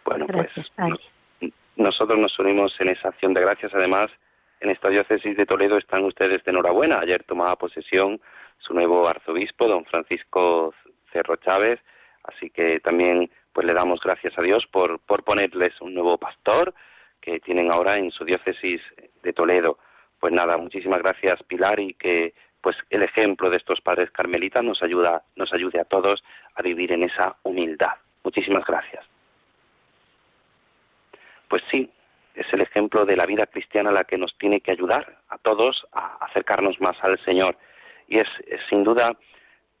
[0.05, 0.49] Bueno, pues
[1.75, 3.73] nosotros nos unimos en esa acción de gracias.
[3.73, 4.11] Además,
[4.59, 6.99] en esta diócesis de Toledo están ustedes de enhorabuena.
[6.99, 8.19] Ayer tomaba posesión
[8.59, 10.73] su nuevo arzobispo, don Francisco
[11.11, 11.79] Cerro Chávez,
[12.23, 16.73] Así que también pues le damos gracias a Dios por, por ponerles un nuevo pastor
[17.21, 18.81] que tienen ahora en su diócesis
[19.21, 19.77] de Toledo.
[20.19, 24.81] Pues nada, muchísimas gracias Pilar y que pues el ejemplo de estos padres carmelitas nos
[24.81, 26.23] ayuda, nos ayude a todos
[26.55, 27.91] a vivir en esa humildad.
[28.23, 29.05] Muchísimas gracias.
[31.49, 31.91] Pues sí,
[32.35, 35.85] es el ejemplo de la vida cristiana la que nos tiene que ayudar a todos
[35.91, 37.57] a acercarnos más al Señor.
[38.07, 38.29] Y es,
[38.69, 39.11] sin duda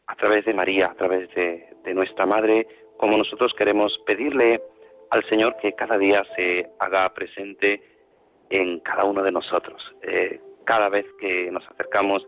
[0.07, 2.67] a través de María, a través de, nuestra Madre,
[2.97, 4.61] como nosotros queremos pedirle
[5.09, 7.81] al Señor que cada día se haga presente
[8.49, 9.81] en cada uno de nosotros.
[10.01, 12.27] Eh, cada vez que nos acercamos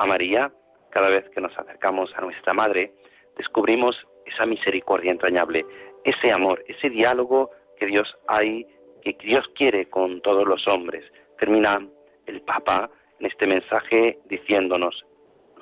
[0.00, 0.50] a María,
[0.88, 2.94] cada vez que nos acercamos a nuestra Madre,
[3.36, 5.66] descubrimos esa misericordia entrañable,
[6.04, 8.66] ese amor, ese diálogo que Dios hay,
[9.02, 11.04] que Dios quiere con todos los hombres.
[11.38, 11.86] Termina
[12.24, 15.04] el Papa en este mensaje diciéndonos,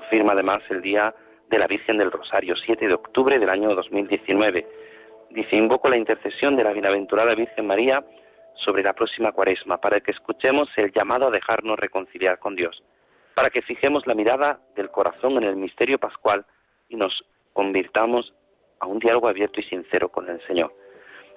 [0.09, 1.13] firma además el día
[1.51, 4.67] de la Virgen del Rosario, 7 de octubre del año 2019.
[5.31, 8.05] Dice, invoco la intercesión de la bienaventurada Virgen María
[8.55, 12.85] sobre la próxima cuaresma, para que escuchemos el llamado a dejarnos reconciliar con Dios,
[13.39, 16.45] para que fijemos la mirada del corazón en el misterio pascual
[16.89, 18.35] y nos convirtamos
[18.81, 20.75] a un diálogo abierto y sincero con el Señor.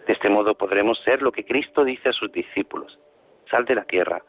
[0.07, 2.97] De este modo podremos ser lo que Cristo dice a sus discípulos,
[3.51, 4.23] sal de la tierra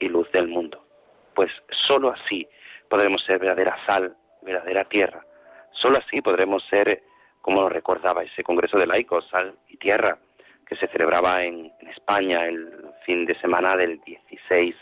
[0.00, 0.84] y luz del mundo.
[1.32, 1.52] Pues
[1.86, 2.48] sólo así
[2.90, 5.24] podremos ser verdadera sal, verdadera tierra.
[5.70, 7.04] Sólo así podremos ser,
[7.40, 10.18] como lo recordaba ese Congreso de Laicos, sal y tierra,
[10.66, 14.74] que se celebraba en, España el fin de semana del 16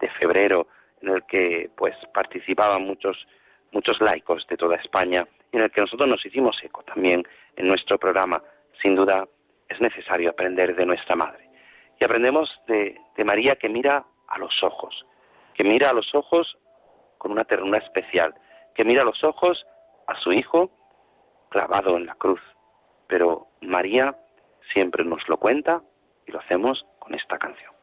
[0.00, 0.66] de febrero,
[1.02, 3.26] en el que pues participaban muchos
[3.72, 7.68] muchos laicos de toda España y en el que nosotros nos hicimos eco también en
[7.68, 8.42] nuestro programa.
[8.80, 9.26] Sin duda
[9.68, 11.48] es necesario aprender de nuestra madre.
[12.00, 15.04] Y aprendemos de, de María que mira a los ojos,
[15.54, 16.56] que mira a los ojos
[17.18, 18.34] con una ternura especial,
[18.74, 19.66] que mira a los ojos
[20.06, 20.70] a su hijo
[21.50, 22.40] clavado en la cruz.
[23.06, 24.16] Pero María
[24.72, 25.82] siempre nos lo cuenta
[26.26, 27.77] y lo hacemos con esta canción.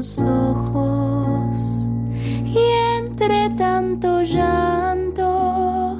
[0.00, 1.56] Ojos
[2.96, 5.98] entre tanto llanto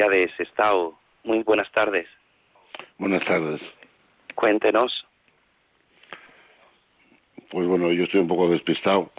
[0.00, 0.94] María de Sestao.
[1.24, 2.06] Muy buenas tardes.
[2.98, 3.60] Buenas tardes.
[4.34, 5.06] Cuéntenos.
[7.50, 9.10] Pues bueno, yo estoy un poco despistado.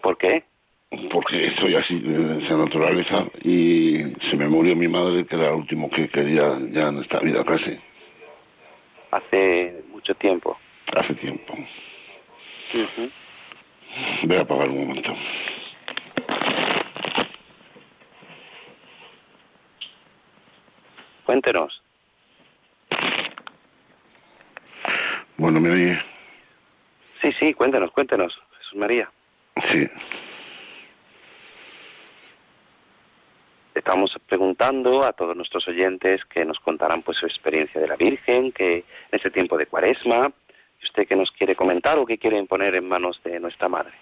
[0.00, 0.42] ¿Por qué?
[1.12, 5.54] Porque estoy así de esa naturaleza y se me murió mi madre, que era el
[5.54, 7.78] último que quería ya en esta vida casi.
[9.12, 10.58] Hace mucho tiempo
[10.96, 11.54] hace tiempo.
[14.24, 15.14] Voy a apagar un momento.
[21.30, 21.80] Cuéntenos.
[25.38, 26.02] ¿No me oye?
[27.22, 29.08] Sí, sí, cuéntanos, cuéntanos, Jesús María.
[29.70, 29.88] Sí.
[33.76, 38.50] Estamos preguntando a todos nuestros oyentes que nos contarán pues su experiencia de la Virgen,
[38.50, 40.32] que en ese tiempo de Cuaresma,
[40.82, 43.92] usted que nos quiere comentar o que quiere poner en manos de nuestra Madre.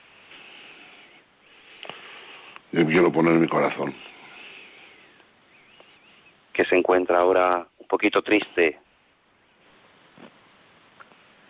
[2.73, 3.95] Yo quiero poner en mi corazón.
[6.59, 8.81] Que se encuentra ahora un poquito triste.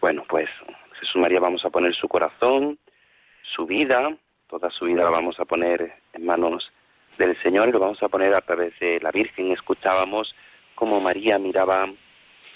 [0.03, 0.51] Bueno, pues
[1.01, 2.79] Jesús María vamos a poner su corazón,
[3.55, 4.15] su vida,
[4.49, 6.71] toda su vida la vamos a poner en manos
[7.17, 9.51] del Señor y lo vamos a poner a través de la Virgen.
[9.51, 10.35] Escuchábamos
[10.75, 11.89] cómo María miraba,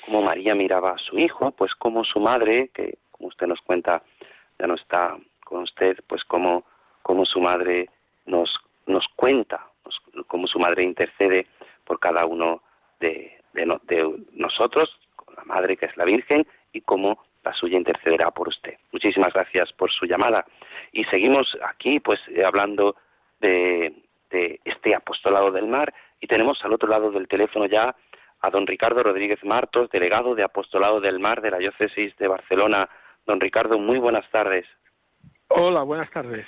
[0.05, 4.03] cómo María miraba a su hijo, pues como su madre, que como usted nos cuenta,
[4.59, 6.64] ya no está con usted, pues como,
[7.00, 7.88] como su madre
[8.26, 9.68] nos, nos cuenta,
[10.26, 11.46] como su madre intercede
[11.84, 12.62] por cada uno
[13.00, 18.30] de, de, nosotros, con la madre que es la Virgen, y cómo la suya intercederá
[18.30, 18.74] por usted.
[18.92, 20.46] Muchísimas gracias por su llamada.
[20.92, 22.96] Y seguimos aquí, pues, eh, hablando
[23.40, 23.92] de
[24.64, 27.94] este apostolado del mar y tenemos al otro lado del teléfono ya
[28.40, 32.88] a don Ricardo Rodríguez Martos, delegado de apostolado del mar de la diócesis de Barcelona.
[33.26, 34.66] Don Ricardo, muy buenas tardes.
[35.48, 36.46] Hola, buenas tardes.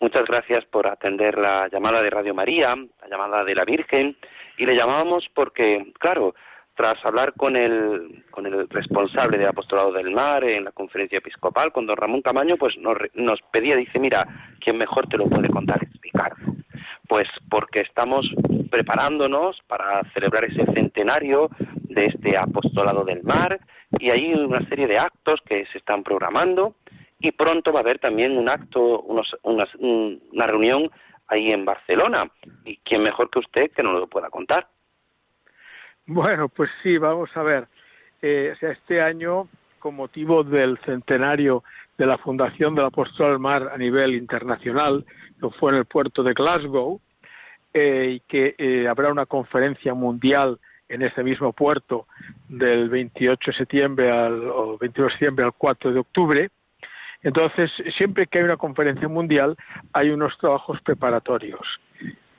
[0.00, 4.16] Muchas gracias por atender la llamada de Radio María, la llamada de la Virgen,
[4.56, 6.34] y le llamábamos porque, claro,
[6.74, 11.70] tras hablar con el, con el responsable del apostolado del mar en la conferencia episcopal,
[11.72, 14.26] con don Ramón Camaño, pues nos, nos pedía, dice, mira,
[14.60, 15.82] ¿quién mejor te lo puede contar?
[15.82, 15.90] Es.
[17.06, 18.26] Pues porque estamos
[18.70, 23.60] preparándonos para celebrar ese centenario de este apostolado del mar
[23.98, 26.76] y hay una serie de actos que se están programando
[27.20, 30.90] y pronto va a haber también un acto, una reunión
[31.28, 32.24] ahí en Barcelona.
[32.64, 34.68] ¿Y quién mejor que usted que nos lo pueda contar?
[36.06, 37.68] Bueno, pues sí, vamos a ver.
[38.22, 39.48] Eh, sea, este año,
[39.78, 41.62] con motivo del centenario
[41.96, 45.04] de la Fundación del Apostolado del Mar a nivel internacional,
[45.40, 47.00] que fue en el puerto de Glasgow,
[47.72, 50.58] eh, y que eh, habrá una conferencia mundial
[50.88, 52.06] en ese mismo puerto
[52.48, 56.50] del 28 de septiembre al o 22 de septiembre al 4 de octubre.
[57.22, 59.56] Entonces, siempre que hay una conferencia mundial,
[59.92, 61.60] hay unos trabajos preparatorios.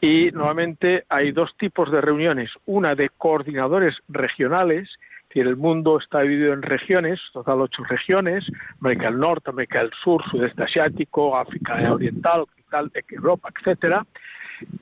[0.01, 4.89] Y nuevamente hay dos tipos de reuniones, una de coordinadores regionales,
[5.27, 8.45] decir, el mundo está dividido en regiones, total ocho regiones,
[8.81, 14.05] América del Norte, América del Sur, Sudeste Asiático, África Oriental, Occidental, Europa, etcétera.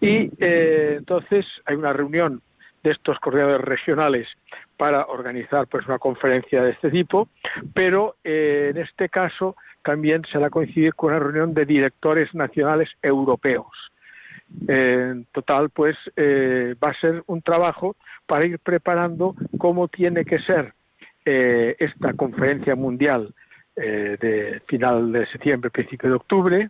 [0.01, 2.41] Y eh, entonces hay una reunión
[2.83, 4.27] de estos coordinadores regionales
[4.77, 7.27] para organizar pues una conferencia de este tipo,
[7.73, 9.55] pero eh, en este caso
[9.89, 13.65] también se la coincide con una reunión de directores nacionales europeos.
[14.67, 17.95] en total, pues eh, va a ser un trabajo
[18.27, 20.73] para ir preparando cómo tiene que ser
[21.25, 23.33] eh, esta conferencia mundial
[23.75, 26.69] eh, de final de septiembre, principio de octubre,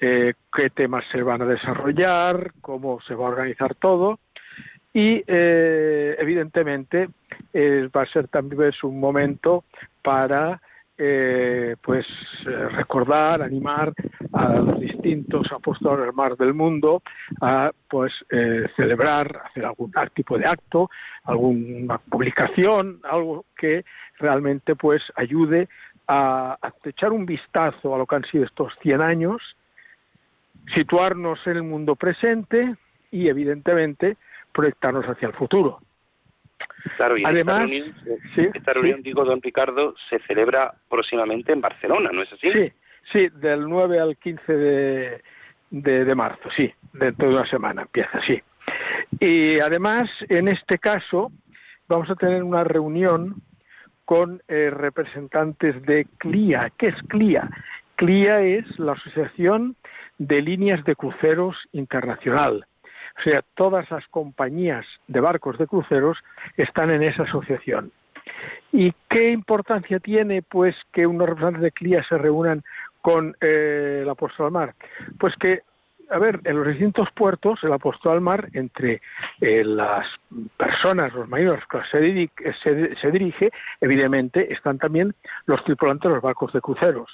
[0.00, 4.18] eh, qué temas se van a desarrollar, cómo se va a organizar todo
[4.94, 7.10] y evidentemente
[7.54, 9.64] va a ser también pues, un momento
[10.02, 10.62] para
[10.96, 12.06] pues
[12.44, 13.92] recordar, animar
[14.32, 17.02] a los distintos apóstoles mar del mundo
[17.40, 18.12] a pues
[18.76, 20.90] celebrar, hacer algún tipo de acto,
[21.24, 23.84] alguna publicación, algo que
[24.18, 25.68] realmente pues ayude
[26.08, 29.42] a, a, echar un vistazo a lo que han sido estos 100 años,
[30.74, 32.74] situarnos en el mundo presente
[33.10, 34.16] y evidentemente
[34.52, 35.80] proyectarnos hacia el futuro.
[36.96, 37.94] Claro, y Además, esta reunión,
[38.34, 39.02] sí, esta reunión sí.
[39.02, 42.50] digo, don Ricardo, se celebra próximamente en Barcelona, ¿no es así?
[42.52, 42.72] Sí,
[43.12, 45.22] sí, del 9 al 15 de,
[45.70, 48.40] de, de marzo, sí, dentro de una semana empieza, sí.
[49.20, 51.32] Y además, en este caso,
[51.88, 53.42] vamos a tener una reunión
[54.04, 56.72] con eh, representantes de CLIA.
[56.78, 57.50] ¿Qué es CLIA?
[57.96, 59.76] CLIA es la Asociación
[60.18, 62.66] de Líneas de Cruceros Internacional.
[63.18, 66.18] O sea, todas las compañías de barcos de cruceros
[66.56, 67.92] están en esa asociación.
[68.72, 72.62] ¿Y qué importancia tiene pues que unos representantes de CLIA se reúnan
[73.00, 74.74] con eh, el apóstol al mar?
[75.18, 75.62] Pues que
[76.10, 79.00] a ver, en los distintos puertos, el apostol al mar, entre
[79.40, 80.06] eh, las
[80.56, 83.50] personas, los marinos que se, se, se, dirige,
[83.80, 85.14] evidentemente están también
[85.46, 87.10] los tripulantes de los barcos de cruceros.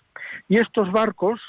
[0.49, 1.41] Y estos barcos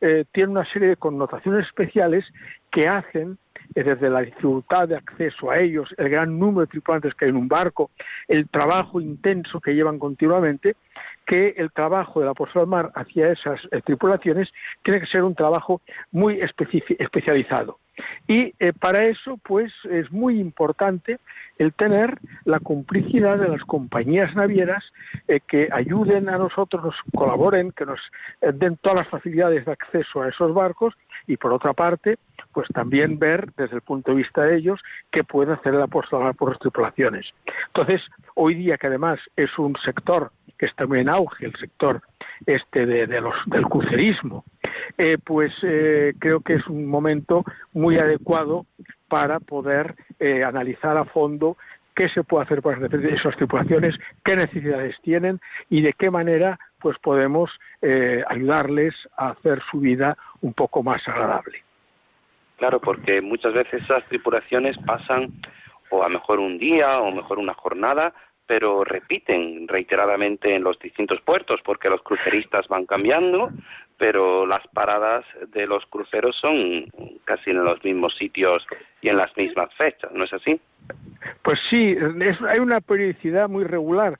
[0.00, 2.24] eh, tienen una serie de connotaciones especiales
[2.70, 3.38] que hacen
[3.82, 7.36] desde la dificultad de acceso a ellos, el gran número de tripulantes que hay en
[7.36, 7.90] un barco,
[8.28, 10.76] el trabajo intenso que llevan continuamente,
[11.26, 14.52] que el trabajo del apóstol al mar hacia esas eh, tripulaciones
[14.82, 15.80] tiene que ser un trabajo
[16.12, 17.78] muy especializado.
[18.26, 21.18] Y eh, para eso, pues, es muy importante
[21.58, 24.84] el tener la complicidad de las compañías navieras
[25.28, 28.00] eh, que ayuden a nosotros, nos colaboren, que nos
[28.40, 30.94] den todas las facilidades de acceso a esos barcos
[31.26, 32.18] y por otra parte,
[32.54, 34.80] pues también ver desde el punto de vista de ellos
[35.10, 37.26] qué puede hacer el apostolado por las tripulaciones.
[37.66, 38.00] Entonces,
[38.34, 42.00] hoy día que además es un sector que está muy en auge, el sector
[42.46, 44.44] este de, los, del crucerismo,
[44.98, 48.66] eh, pues eh, creo que es un momento muy adecuado
[49.08, 51.56] para poder eh, analizar a fondo
[51.94, 55.40] qué se puede hacer para esas tripulaciones, qué necesidades tienen
[55.70, 57.50] y de qué manera pues podemos
[58.28, 61.63] ayudarles a hacer su vida un poco más agradable.
[62.56, 65.32] Claro, porque muchas veces esas tripulaciones pasan
[65.90, 68.14] o a mejor un día o mejor una jornada
[68.46, 73.50] pero repiten reiteradamente en los distintos puertos porque los cruceristas van cambiando,
[73.96, 76.86] pero las paradas de los cruceros son
[77.24, 78.66] casi en los mismos sitios
[79.00, 80.60] y en las mismas fechas, ¿no es así?
[81.42, 81.96] Pues sí,
[82.48, 84.18] hay una periodicidad muy regular,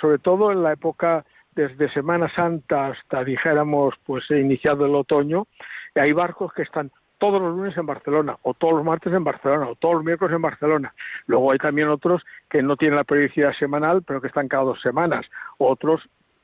[0.00, 5.46] sobre todo en la época desde Semana Santa hasta, dijéramos, pues iniciado el otoño,
[5.94, 6.90] hay barcos que están
[7.22, 10.34] todos los lunes en Barcelona, o todos los martes en Barcelona, o todos los miércoles
[10.34, 10.92] en Barcelona.
[11.26, 12.20] Luego hay también otros
[12.50, 15.24] que no tienen la periodicidad semanal, pero que están cada dos semanas.
[15.56, 16.02] Otros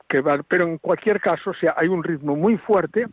[0.09, 3.09] que van, pero en cualquier caso, hay un ritmo muy fuerte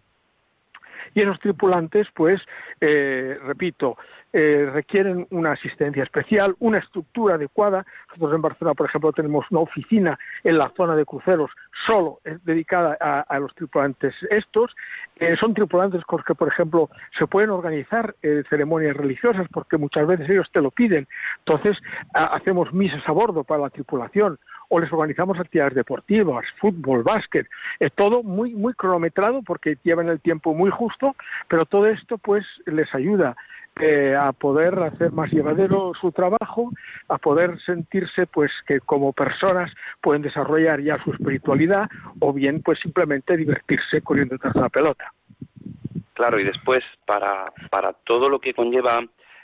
[1.16, 2.36] y esos tripulantes, pues,
[2.82, 3.98] eh, repito,
[4.38, 7.86] eh, requieren una asistencia especial, una estructura adecuada.
[8.10, 11.52] Nosotros en Barcelona, por ejemplo, tenemos una oficina en la zona de cruceros
[11.88, 14.76] solo dedicada a, los tripulantes estos.
[15.16, 18.14] Eh, son tripulantes con los que, por ejemplo, se pueden organizar
[18.50, 21.08] ceremonias religiosas porque muchas veces ellos te lo piden.
[21.46, 21.82] Entonces,
[22.14, 27.48] hacemos misas a bordo para la tripulación o les organizamos actividades deportivas, fútbol, básquet,
[27.80, 31.16] es todo muy muy cronometrado porque llevan el tiempo muy justo,
[31.48, 33.36] pero todo esto pues les ayuda
[33.82, 36.72] eh, a poder hacer más llevadero su trabajo,
[37.10, 39.72] a poder sentirse pues que como personas
[40.02, 45.12] pueden desarrollar ya su espiritualidad o bien pues simplemente divertirse corriendo tras la pelota.
[46.14, 48.98] Claro, y después para, para todo lo que conlleva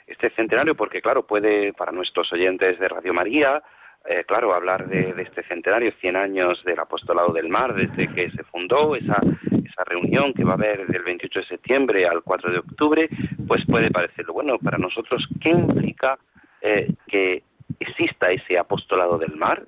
[0.08, 3.62] este centenario, porque claro, puede para nuestros oyentes de Radio María,
[4.06, 8.44] eh, claro, hablar de, este centenario, 100 años del apostolado del mar, desde que se
[8.46, 9.22] fundó, esa,
[9.52, 13.10] esa reunión que va a haber del 28 de septiembre al 4 de octubre,
[13.48, 14.34] pues puede parecerlo.
[14.34, 16.18] Bueno, para nosotros, ¿qué implica
[16.62, 17.44] eh, que
[17.80, 19.68] exista ese apostolado del mar?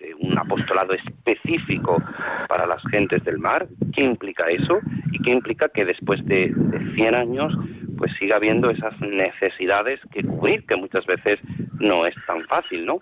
[0.00, 2.02] Eh, un apostolado específico
[2.48, 3.66] para las gentes del mar.
[3.94, 4.80] ¿Qué implica eso?
[5.12, 7.52] ¿Y qué implica que después de, de 100 años
[7.98, 11.38] pues siga habiendo esas necesidades que cubrir, que muchas veces
[11.78, 13.00] no es tan fácil, ¿no?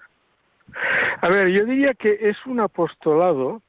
[1.20, 3.62] A ver, yo diría que es un apostolado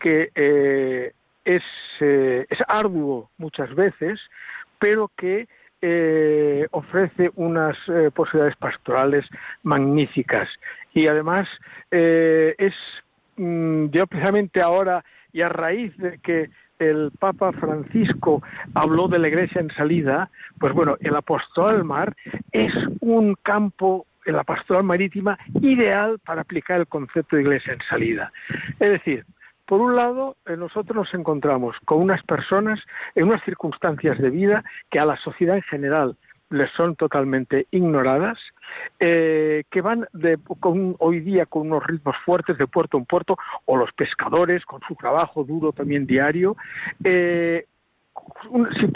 [0.00, 1.12] que eh,
[1.44, 1.62] es,
[2.00, 4.20] eh, es arduo muchas veces,
[4.78, 5.48] pero que
[5.82, 7.76] eh, ofrece unas
[8.14, 9.24] posibilidades pastorales
[9.62, 10.48] magníficas.
[10.94, 11.48] Y además
[11.90, 12.74] es,
[13.36, 18.42] mm, yo precisamente ahora y a raíz de que el Papa Francisco
[18.74, 22.14] habló de la Iglesia en salida, pues bueno, el apostolado del mar
[22.52, 27.80] es un campo en la pastoral marítima ideal para aplicar el concepto de iglesia en
[27.88, 28.32] salida.
[28.78, 29.24] Es decir,
[29.66, 32.80] por un lado, eh, nosotros nos encontramos con unas personas
[33.14, 36.16] en unas circunstancias de vida que a la sociedad en general
[36.50, 38.38] les son totalmente ignoradas,
[39.00, 43.36] eh, que van de, con, hoy día con unos ritmos fuertes de puerto en puerto,
[43.64, 46.56] o los pescadores con su trabajo duro también diario,
[47.02, 47.66] eh,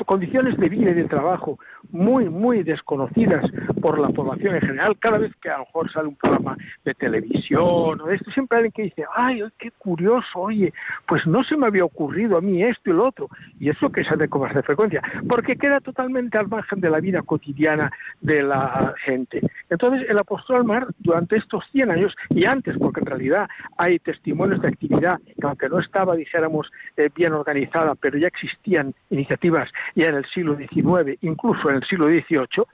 [0.07, 1.59] condiciones de vida y de trabajo
[1.91, 3.45] muy, muy desconocidas
[3.81, 4.97] por la población en general.
[4.99, 8.59] Cada vez que a lo mejor sale un programa de televisión o de esto, siempre
[8.59, 10.73] hay alguien que dice, ay, qué curioso, oye,
[11.07, 13.29] pues no se me había ocurrido a mí esto y lo otro.
[13.59, 17.23] Y eso que sale con de frecuencia, porque queda totalmente al margen de la vida
[17.23, 19.41] cotidiana de la gente.
[19.69, 24.61] Entonces, el apóstol mar, durante estos 100 años, y antes, porque en realidad hay testimonios
[24.63, 30.07] de actividad que aunque no estaba, dijéramos, eh, bien organizada, pero ya existían iniciativas ya
[30.07, 32.65] en el siglo XIX, incluso en el siglo XVIII,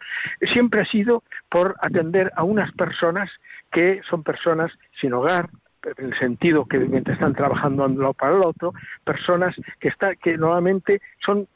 [0.52, 3.30] siempre ha sido por atender a unas personas
[3.70, 5.48] que son personas sin hogar,
[5.96, 8.72] en el sentido que mientras están trabajando uno para el otro,
[9.04, 11.46] personas que, está, que normalmente son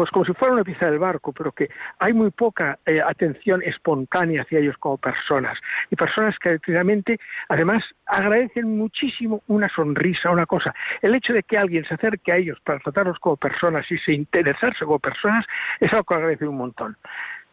[0.00, 3.62] pues como si fuera una pieza del barco, pero que hay muy poca eh, atención
[3.62, 5.58] espontánea hacia ellos como personas.
[5.90, 7.20] Y personas que realmente,
[7.50, 10.74] además, agradecen muchísimo una sonrisa, una cosa.
[11.02, 14.14] El hecho de que alguien se acerque a ellos para tratarlos como personas y se
[14.14, 15.44] interesarse como personas
[15.80, 16.96] es algo que agradecen un montón.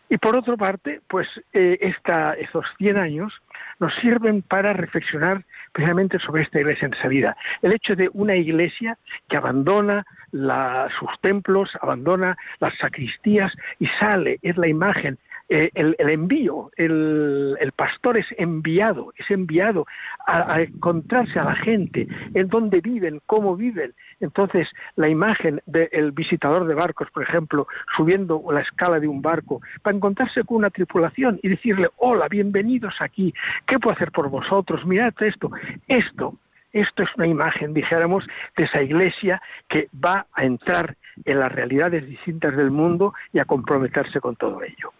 [0.09, 3.33] Y por otra parte, pues eh, esta, estos 100 años
[3.79, 5.43] nos sirven para reflexionar
[5.73, 7.37] precisamente sobre esta iglesia en salida.
[7.61, 8.97] El hecho de una iglesia
[9.27, 10.05] que abandona
[10.99, 15.17] sus templos, abandona las sacristías y sale, es la imagen
[15.49, 19.85] eh, el, envío, el, pastor es enviado, es enviado
[20.25, 23.93] a, encontrarse a la gente, en dónde viven, cómo viven.
[24.19, 29.61] Entonces, la imagen del visitador de barcos, por ejemplo, subiendo la escala de un barco,
[29.83, 33.33] para encontrarse con una tripulación y decirle, hola, bienvenidos aquí,
[33.67, 34.85] ¿qué puedo hacer por vosotros?
[34.85, 35.49] Mirad esto,
[35.87, 36.37] esto.
[36.73, 38.27] Esto es una imagen, dijéramos,
[38.57, 43.45] de esa iglesia que va a entrar en las realidades distintas del mundo y a
[43.45, 44.91] comprometerse con todo ello.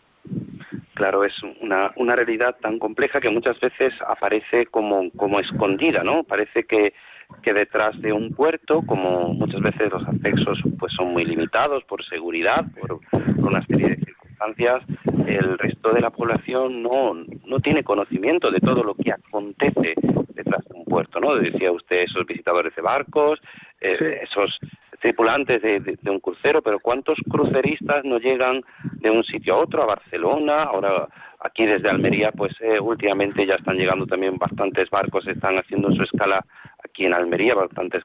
[0.97, 6.23] Claro, es una, una realidad tan compleja que muchas veces aparece como, como escondida, ¿no?
[6.23, 6.95] Parece que,
[7.43, 12.03] que detrás de un puerto, como muchas veces los accesos pues son muy limitados por
[12.03, 12.99] seguridad, por,
[13.37, 14.81] una serie de circunstancias,
[15.27, 19.93] el resto de la población no, no tiene conocimiento de todo lo que acontece
[20.33, 21.35] detrás de un puerto, ¿no?
[21.35, 23.39] Decía usted esos visitadores de barcos,
[23.81, 24.57] eh, esos
[24.99, 28.61] tripulantes de, un crucero, pero ¿cuántos cruceristas no llegan
[28.93, 30.63] de un sitio a otro, a Barcelona?
[30.63, 31.07] Ahora
[31.39, 36.03] aquí desde Almería, pues eh, últimamente ya están llegando también bastantes barcos, están haciendo su
[36.03, 36.39] escala
[36.83, 38.03] aquí en Almería, bastantes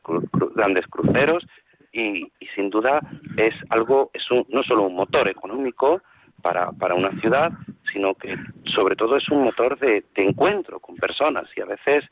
[0.54, 1.44] grandes cruceros,
[1.92, 3.00] y, sin duda
[3.36, 6.02] es algo, es no solo un motor económico
[6.40, 7.52] para, para una ciudad,
[7.92, 8.34] sino que
[8.64, 12.04] sobre todo es un motor de, encuentro con personas, y a veces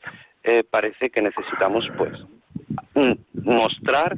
[0.43, 2.13] eh, parece que necesitamos pues
[3.33, 4.15] mostrar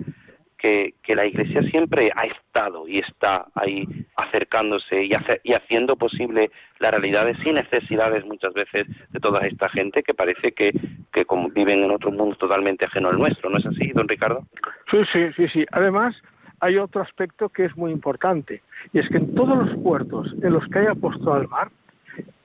[0.64, 3.86] que, la Iglesia siempre ha estado y está ahí
[4.16, 5.12] acercándose y,
[5.54, 6.50] haciendo posible
[6.80, 10.72] las realidades sin necesidades muchas veces de toda esta gente que parece que,
[11.12, 13.50] que como viven en otro mundo totalmente ajeno al nuestro.
[13.50, 14.48] ¿No es así, don Ricardo?
[14.90, 15.66] Sí, sí, sí, sí.
[15.72, 16.16] Además,
[16.62, 20.54] hay otro aspecto que es muy importante y es que en todos los puertos en
[20.54, 21.72] los que hay apostado al mar,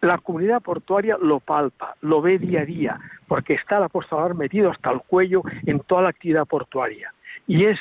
[0.00, 2.98] la comunidad portuaria lo palpa, lo ve día a día,
[3.28, 7.12] porque está el mar metido hasta el cuello en toda la actividad portuaria.
[7.46, 7.78] Y es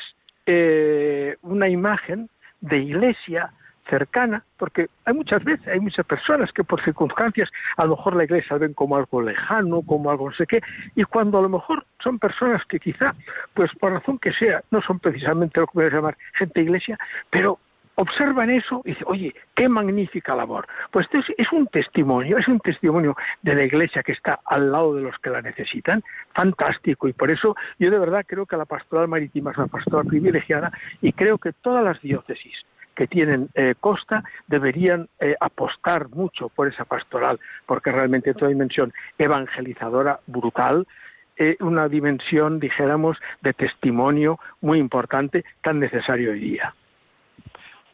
[0.47, 2.29] eh, una imagen
[2.61, 3.51] de iglesia
[3.89, 8.23] cercana, porque hay muchas veces, hay muchas personas que por circunstancias a lo mejor la
[8.23, 10.61] iglesia ven como algo lejano, como algo no sé qué,
[10.95, 13.13] y cuando a lo mejor son personas que quizá,
[13.53, 16.97] pues por razón que sea, no son precisamente lo que podemos llamar gente iglesia,
[17.29, 17.59] pero
[17.97, 20.67] observan eso y dicen, oye, qué magnífica labor.
[20.91, 24.95] Pues esto es, un testimonio, es un testimonio de la iglesia que está al lado
[24.95, 27.07] de los que la necesitan, fantástico.
[27.07, 30.71] Y por eso yo de verdad creo que la pastoral marítima es una pastoral privilegiada
[31.01, 32.63] y creo que todas las diócesis
[32.95, 38.49] que tienen eh, costa deberían eh, apostar mucho por esa pastoral, porque realmente es una
[38.49, 40.87] dimensión evangelizadora brutal,
[41.35, 46.73] eh, una dimensión, dijéramos, de testimonio muy importante, tan necesario hoy día.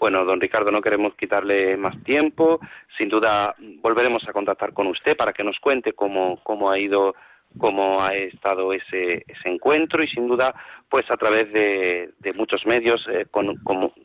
[0.04, 2.60] Bueno, don Ricardo, no queremos quitarle más tiempo.
[2.98, 7.16] Sin duda volveremos a contactar con usted para que nos cuente cómo, cómo ha ido
[7.58, 10.54] cómo ha estado ese, ese encuentro y sin duda
[10.90, 13.28] pues a través de, muchos medios eh,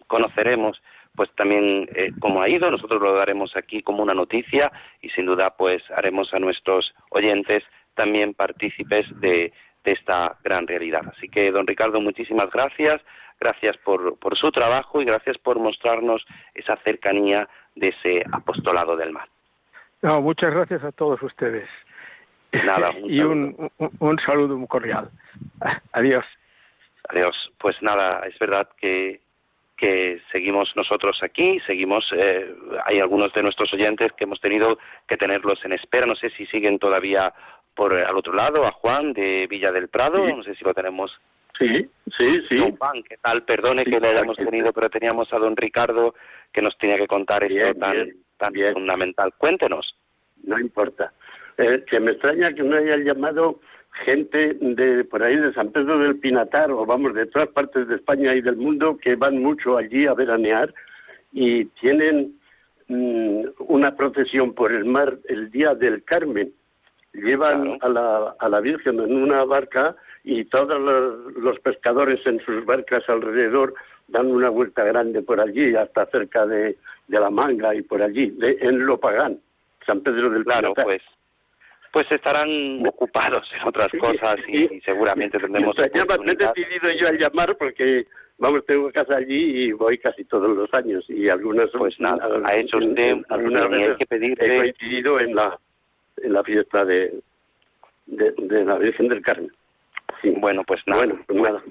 [0.07, 0.81] conoceremos
[1.17, 2.71] pues también eh, cómo ha ido.
[2.71, 4.71] Nosotros lo daremos aquí como una noticia
[5.03, 7.65] y sin duda pues haremos a nuestros oyentes
[7.97, 11.03] también partícipes de, de esta gran realidad.
[11.17, 13.03] Así que don Ricardo muchísimas gracias
[13.41, 16.25] Gracias por, por su trabajo y gracias por mostrarnos
[16.55, 19.29] esa cercanía de ese apostolado del mar.
[20.03, 21.69] No, muchas gracias a todos ustedes.
[22.53, 25.11] Nada, y un, un, saludo muy cordial.
[25.93, 26.25] Adiós.
[27.09, 27.53] Adiós.
[27.59, 29.21] Pues nada, es verdad que,
[29.77, 35.17] que seguimos nosotros aquí, seguimos, eh, hay algunos de nuestros oyentes que hemos tenido que
[35.17, 37.33] tenerlos en espera, no sé si siguen todavía
[37.75, 41.17] por al otro lado, a Juan de Villa del Prado, no sé si lo tenemos
[41.59, 42.59] Sí, sí, sí.
[42.59, 43.43] Don Juan, ¿qué tal?
[43.43, 46.15] Perdone que lo hayamos tenido, pero teníamos a don Ricardo
[46.53, 49.33] que nos tenía que contar esto tan, tan fundamental.
[49.37, 49.97] Cuéntenos.
[50.45, 51.13] No importa.
[51.57, 53.61] Eh, que me extraña que no hayan llamado
[54.05, 57.97] gente de por ahí de San Pedro del Pinatar o vamos de todas partes de
[57.97, 60.73] España y del mundo que van mucho allí a veranear
[61.33, 62.39] y tienen
[62.87, 66.53] mm, una procesión por el mar el día del Carmen.
[67.13, 69.97] Llevan a, la, a la Virgen en una barca
[70.29, 70.79] y todos
[71.37, 73.73] los, pescadores en sus barcas alrededor
[74.09, 76.77] dan una vuelta grande por allí, hasta cerca de,
[77.09, 79.39] la manga y por allí, de, en Lopagán,
[79.87, 81.01] San Pedro del Claro, pues
[81.91, 87.57] pues estarán ocupados en otras cosas y, seguramente tendremos Me he decidido yo a llamar
[87.57, 88.07] porque,
[88.37, 91.71] vamos, tengo casa allí y voy casi todos los años y algunas...
[91.71, 93.17] Pues nada, ha hecho usted...
[93.31, 94.57] Algunas veces que pedirle...
[94.57, 95.59] he coincidido en la,
[96.19, 97.19] en la fiesta de,
[98.07, 99.51] de la Virgen del Carmen.
[100.41, 101.07] Bueno, pues nada.
[101.29, 101.63] Bueno,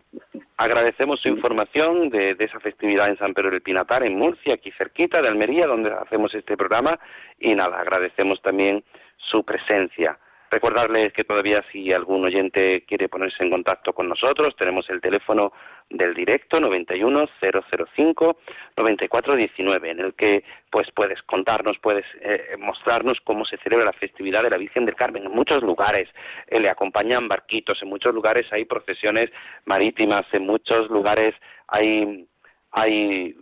[0.60, 5.22] Agradecemos su información de, esa festividad en San Pedro del Pinatar, en Murcia, aquí cerquita
[5.22, 7.00] de Almería, donde hacemos este programa.
[7.40, 8.84] Y nada, agradecemos también
[9.18, 10.18] su presencia
[10.50, 15.52] Recordarles que todavía si algún oyente quiere ponerse en contacto con nosotros, tenemos el teléfono
[15.90, 18.38] del directo 91 005
[18.78, 24.44] 9419 en el que pues puedes contarnos, puedes eh, mostrarnos cómo se celebra la festividad
[24.44, 25.26] de la Virgen del Carmen.
[25.26, 26.10] En muchos lugares
[26.48, 29.30] eh, le acompañan barquitos, en muchos lugares hay procesiones
[29.66, 31.36] marítimas, en muchos lugares
[31.68, 32.26] hay
[32.72, 33.36] hay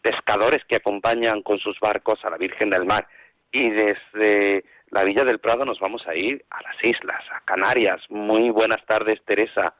[0.00, 3.08] pescadores que acompañan con sus barcos a la Virgen del Mar
[3.50, 8.00] y desde la Villa del Prado nos vamos a ir a las islas, a Canarias.
[8.08, 9.74] Muy buenas tardes, Teresa.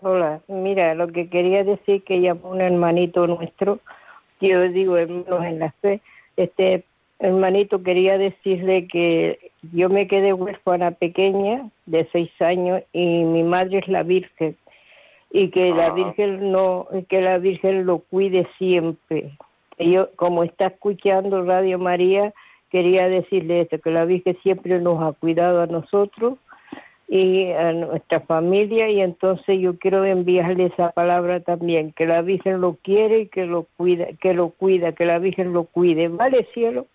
[0.00, 3.80] Hola, mira, lo que quería decir que llamó un hermanito nuestro,
[4.40, 6.00] yo digo hermanos en la fe,
[6.36, 6.84] este
[7.18, 13.78] hermanito quería decirle que yo me quedé huérfana pequeña de seis años y mi madre
[13.78, 14.56] es la Virgen
[15.30, 19.30] y que la Virgen no que la Virgen lo cuide siempre.
[19.78, 22.34] Yo como está escuchando Radio María
[22.70, 26.38] quería decirle esto que la Virgen siempre nos ha cuidado a nosotros
[27.08, 32.60] y a nuestra familia y entonces yo quiero enviarle esa palabra también que la Virgen
[32.60, 36.48] lo quiere y que lo cuida que lo cuida que la Virgen lo cuide vale
[36.52, 36.88] cielo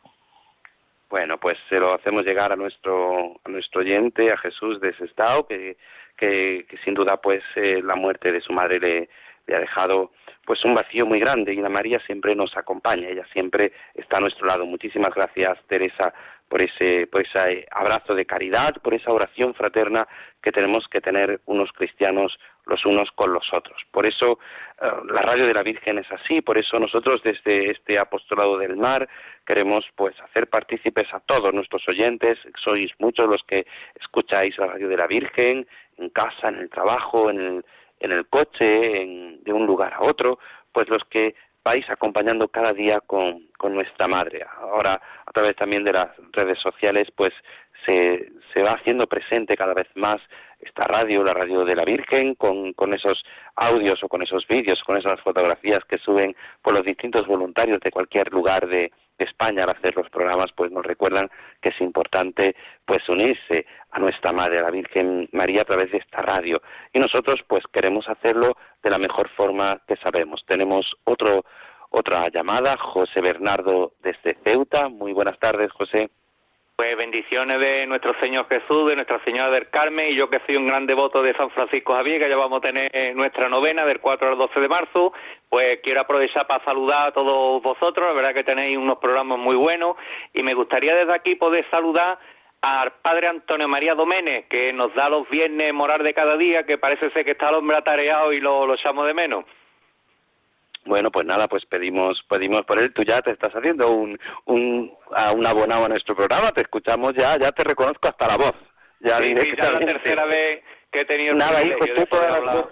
[1.10, 5.48] bueno pues se lo hacemos llegar a nuestro a nuestro oyente a Jesús de Sestao
[5.48, 5.78] que
[6.18, 9.10] que, sin duda pues eh, la muerte de su madre le,
[9.56, 10.12] ha dejado
[10.46, 14.22] pues un vacío muy grande y la María siempre nos acompaña, ella siempre está a
[14.22, 14.66] nuestro lado.
[14.66, 16.14] Muchísimas gracias Teresa
[16.52, 20.06] por ese, por ese abrazo de caridad, por esa oración fraterna
[20.42, 23.82] que tenemos que tener unos cristianos los unos con los otros.
[23.90, 24.40] Por eso
[24.82, 28.76] eh, la radio de la Virgen es así, por eso nosotros desde este apostolado del
[28.76, 29.08] mar
[29.46, 33.66] queremos pues hacer partícipes a todos nuestros oyentes, sois muchos los que
[34.00, 35.66] escucháis la radio de la Virgen
[35.98, 37.66] en casa, en el trabajo, en el,
[38.02, 40.40] en el coche, de un lugar a otro,
[40.72, 44.46] pues los que vais acompañando cada día con, con nuestra madre.
[44.60, 47.34] Ahora, a través también de las redes sociales, pues
[47.86, 50.18] se, se va haciendo presente cada vez más
[50.62, 53.24] esta radio, la radio de la Virgen, con, esos
[53.56, 57.92] audios o con esos vídeos, con esas fotografías que suben por los distintos voluntarios de
[57.92, 61.30] cualquier lugar de, España al hacer los programas, pues nos recuerdan
[61.62, 66.00] que es importante pues unirse a nuestra Madre, a la Virgen María, a través de
[66.00, 66.60] esta radio.
[66.92, 70.44] Y nosotros pues queremos hacerlo de la mejor forma que sabemos.
[70.48, 71.46] Tenemos otro,
[71.92, 74.90] otra llamada, José Bernardo desde Ceuta.
[74.90, 76.10] Muy buenas tardes, José.
[76.76, 80.56] Pues bendiciones de nuestro Señor Jesús, de Nuestra Señora del Carmen y yo que soy
[80.56, 84.00] un gran devoto de San Francisco Javier, que ya vamos a tener nuestra novena del
[84.00, 85.14] 4 al 12 de marzo,
[85.48, 89.56] pues quiero aprovechar para saludar a todos vosotros, la verdad que tenéis unos programas muy
[89.56, 89.96] buenos
[90.34, 92.18] y me gustaría desde aquí poder saludar
[92.62, 96.78] al Padre Antonio María Doménez, que nos da los viernes morar de cada día, que
[96.78, 99.46] parece ser que está el hombre atareado y lo, lo echamos de menos.
[100.86, 102.94] Bueno, pues nada, pues pedimos, pedimos por él.
[102.94, 104.92] Tú ya te estás haciendo un, un,
[105.36, 108.56] un abonado a nuestro programa, te escuchamos ya, ya te reconozco hasta la voz.
[109.00, 112.64] Ya sí, la tercera vez que he tenido Nada, hijo, tú todas las,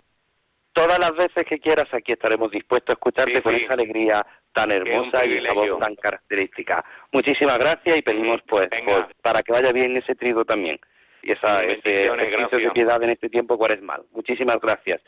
[0.74, 5.26] todas las veces que quieras aquí estaremos dispuestos a escucharte con esa alegría tan hermosa
[5.26, 6.84] y esa voz tan característica.
[7.12, 10.80] Muchísimas gracias y pedimos pues, pues para que vaya bien ese trigo también
[11.30, 14.04] y esa, ese ejercicio de piedad en este tiempo cuaresmal.
[14.14, 15.02] Muchísimas gracias.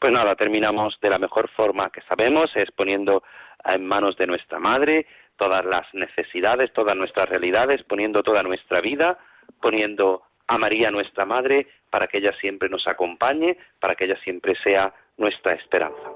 [0.00, 3.22] Pues nada, terminamos de la mejor forma que sabemos, es poniendo
[3.64, 5.06] en manos de nuestra Madre
[5.36, 9.18] todas las necesidades, todas nuestras realidades, poniendo toda nuestra vida,
[9.62, 14.56] poniendo a María nuestra Madre para que ella siempre nos acompañe, para que ella siempre
[14.64, 16.10] sea nuestra esperanza.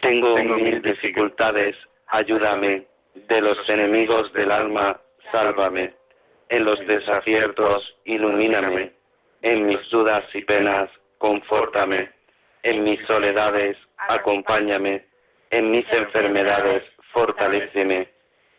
[0.00, 1.76] Tengo, Tengo mil dificultades,
[2.08, 5.00] ayúdame, de los enemigos del alma,
[5.30, 6.01] sálvame
[6.52, 8.92] en los desaciertos, ilumíname,
[9.40, 12.10] en mis dudas y penas, confórtame,
[12.62, 15.06] en mis soledades, acompáñame,
[15.50, 16.82] en mis enfermedades,
[17.14, 18.06] fortaléceme,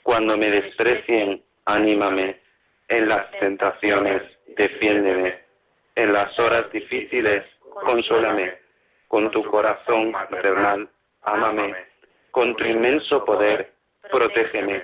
[0.01, 2.39] cuando me desprecien, anímame,
[2.87, 4.23] en las tentaciones,
[4.57, 5.39] defiéndeme,
[5.93, 8.57] en las horas difíciles, consuélame,
[9.07, 10.89] con tu corazón maternal,
[11.21, 11.75] ámame,
[12.31, 13.71] con tu inmenso poder,
[14.09, 14.83] protégeme,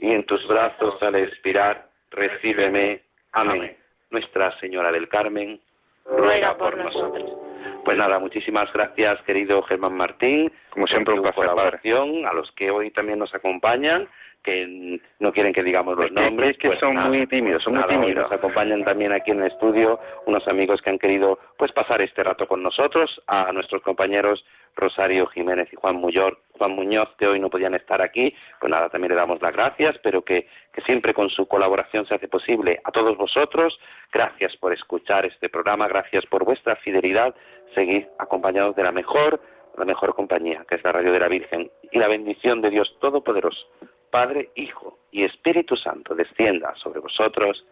[0.00, 3.02] y en tus brazos al expirar, recíbeme.
[3.32, 3.76] Amén.
[4.10, 5.60] Nuestra Señora del Carmen,
[6.04, 7.49] ruega por nosotros.
[7.84, 10.52] Pues nada, muchísimas gracias, querido Germán Martín.
[10.70, 14.08] Como siempre, un placer, colaboración, a los que hoy también nos acompañan,
[14.42, 16.56] que no quieren que digamos los nombres.
[16.58, 18.30] que pues son muy tímidos, son muy tímidos.
[18.30, 22.22] Nos acompañan también aquí en el estudio unos amigos que han querido pues pasar este
[22.22, 24.44] rato con nosotros, a nuestros compañeros
[24.76, 28.88] Rosario Jiménez y Juan Muñoz, Juan Muñoz, que hoy no podían estar aquí, pues nada,
[28.88, 32.80] también le damos las gracias, pero que, que siempre con su colaboración se hace posible.
[32.84, 33.78] A todos vosotros,
[34.12, 37.34] gracias por escuchar este programa, gracias por vuestra fidelidad,
[37.74, 39.40] seguid acompañados de la mejor,
[39.76, 42.96] la mejor compañía, que es la Radio de la Virgen, y la bendición de Dios
[43.00, 43.66] Todopoderoso,
[44.10, 47.64] Padre, Hijo y Espíritu Santo, descienda sobre vosotros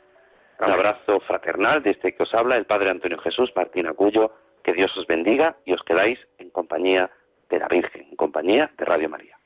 [0.60, 4.32] Un abrazo fraternal desde que os habla el Padre Antonio Jesús Martín Acuyo.
[4.64, 7.10] Que Dios os bendiga y os quedáis en compañía
[7.48, 9.38] de la Virgen, en compañía de Radio María.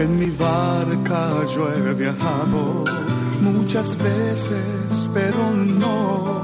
[0.00, 2.84] En mi barca yo he viajado
[3.40, 6.43] muchas veces, pero no,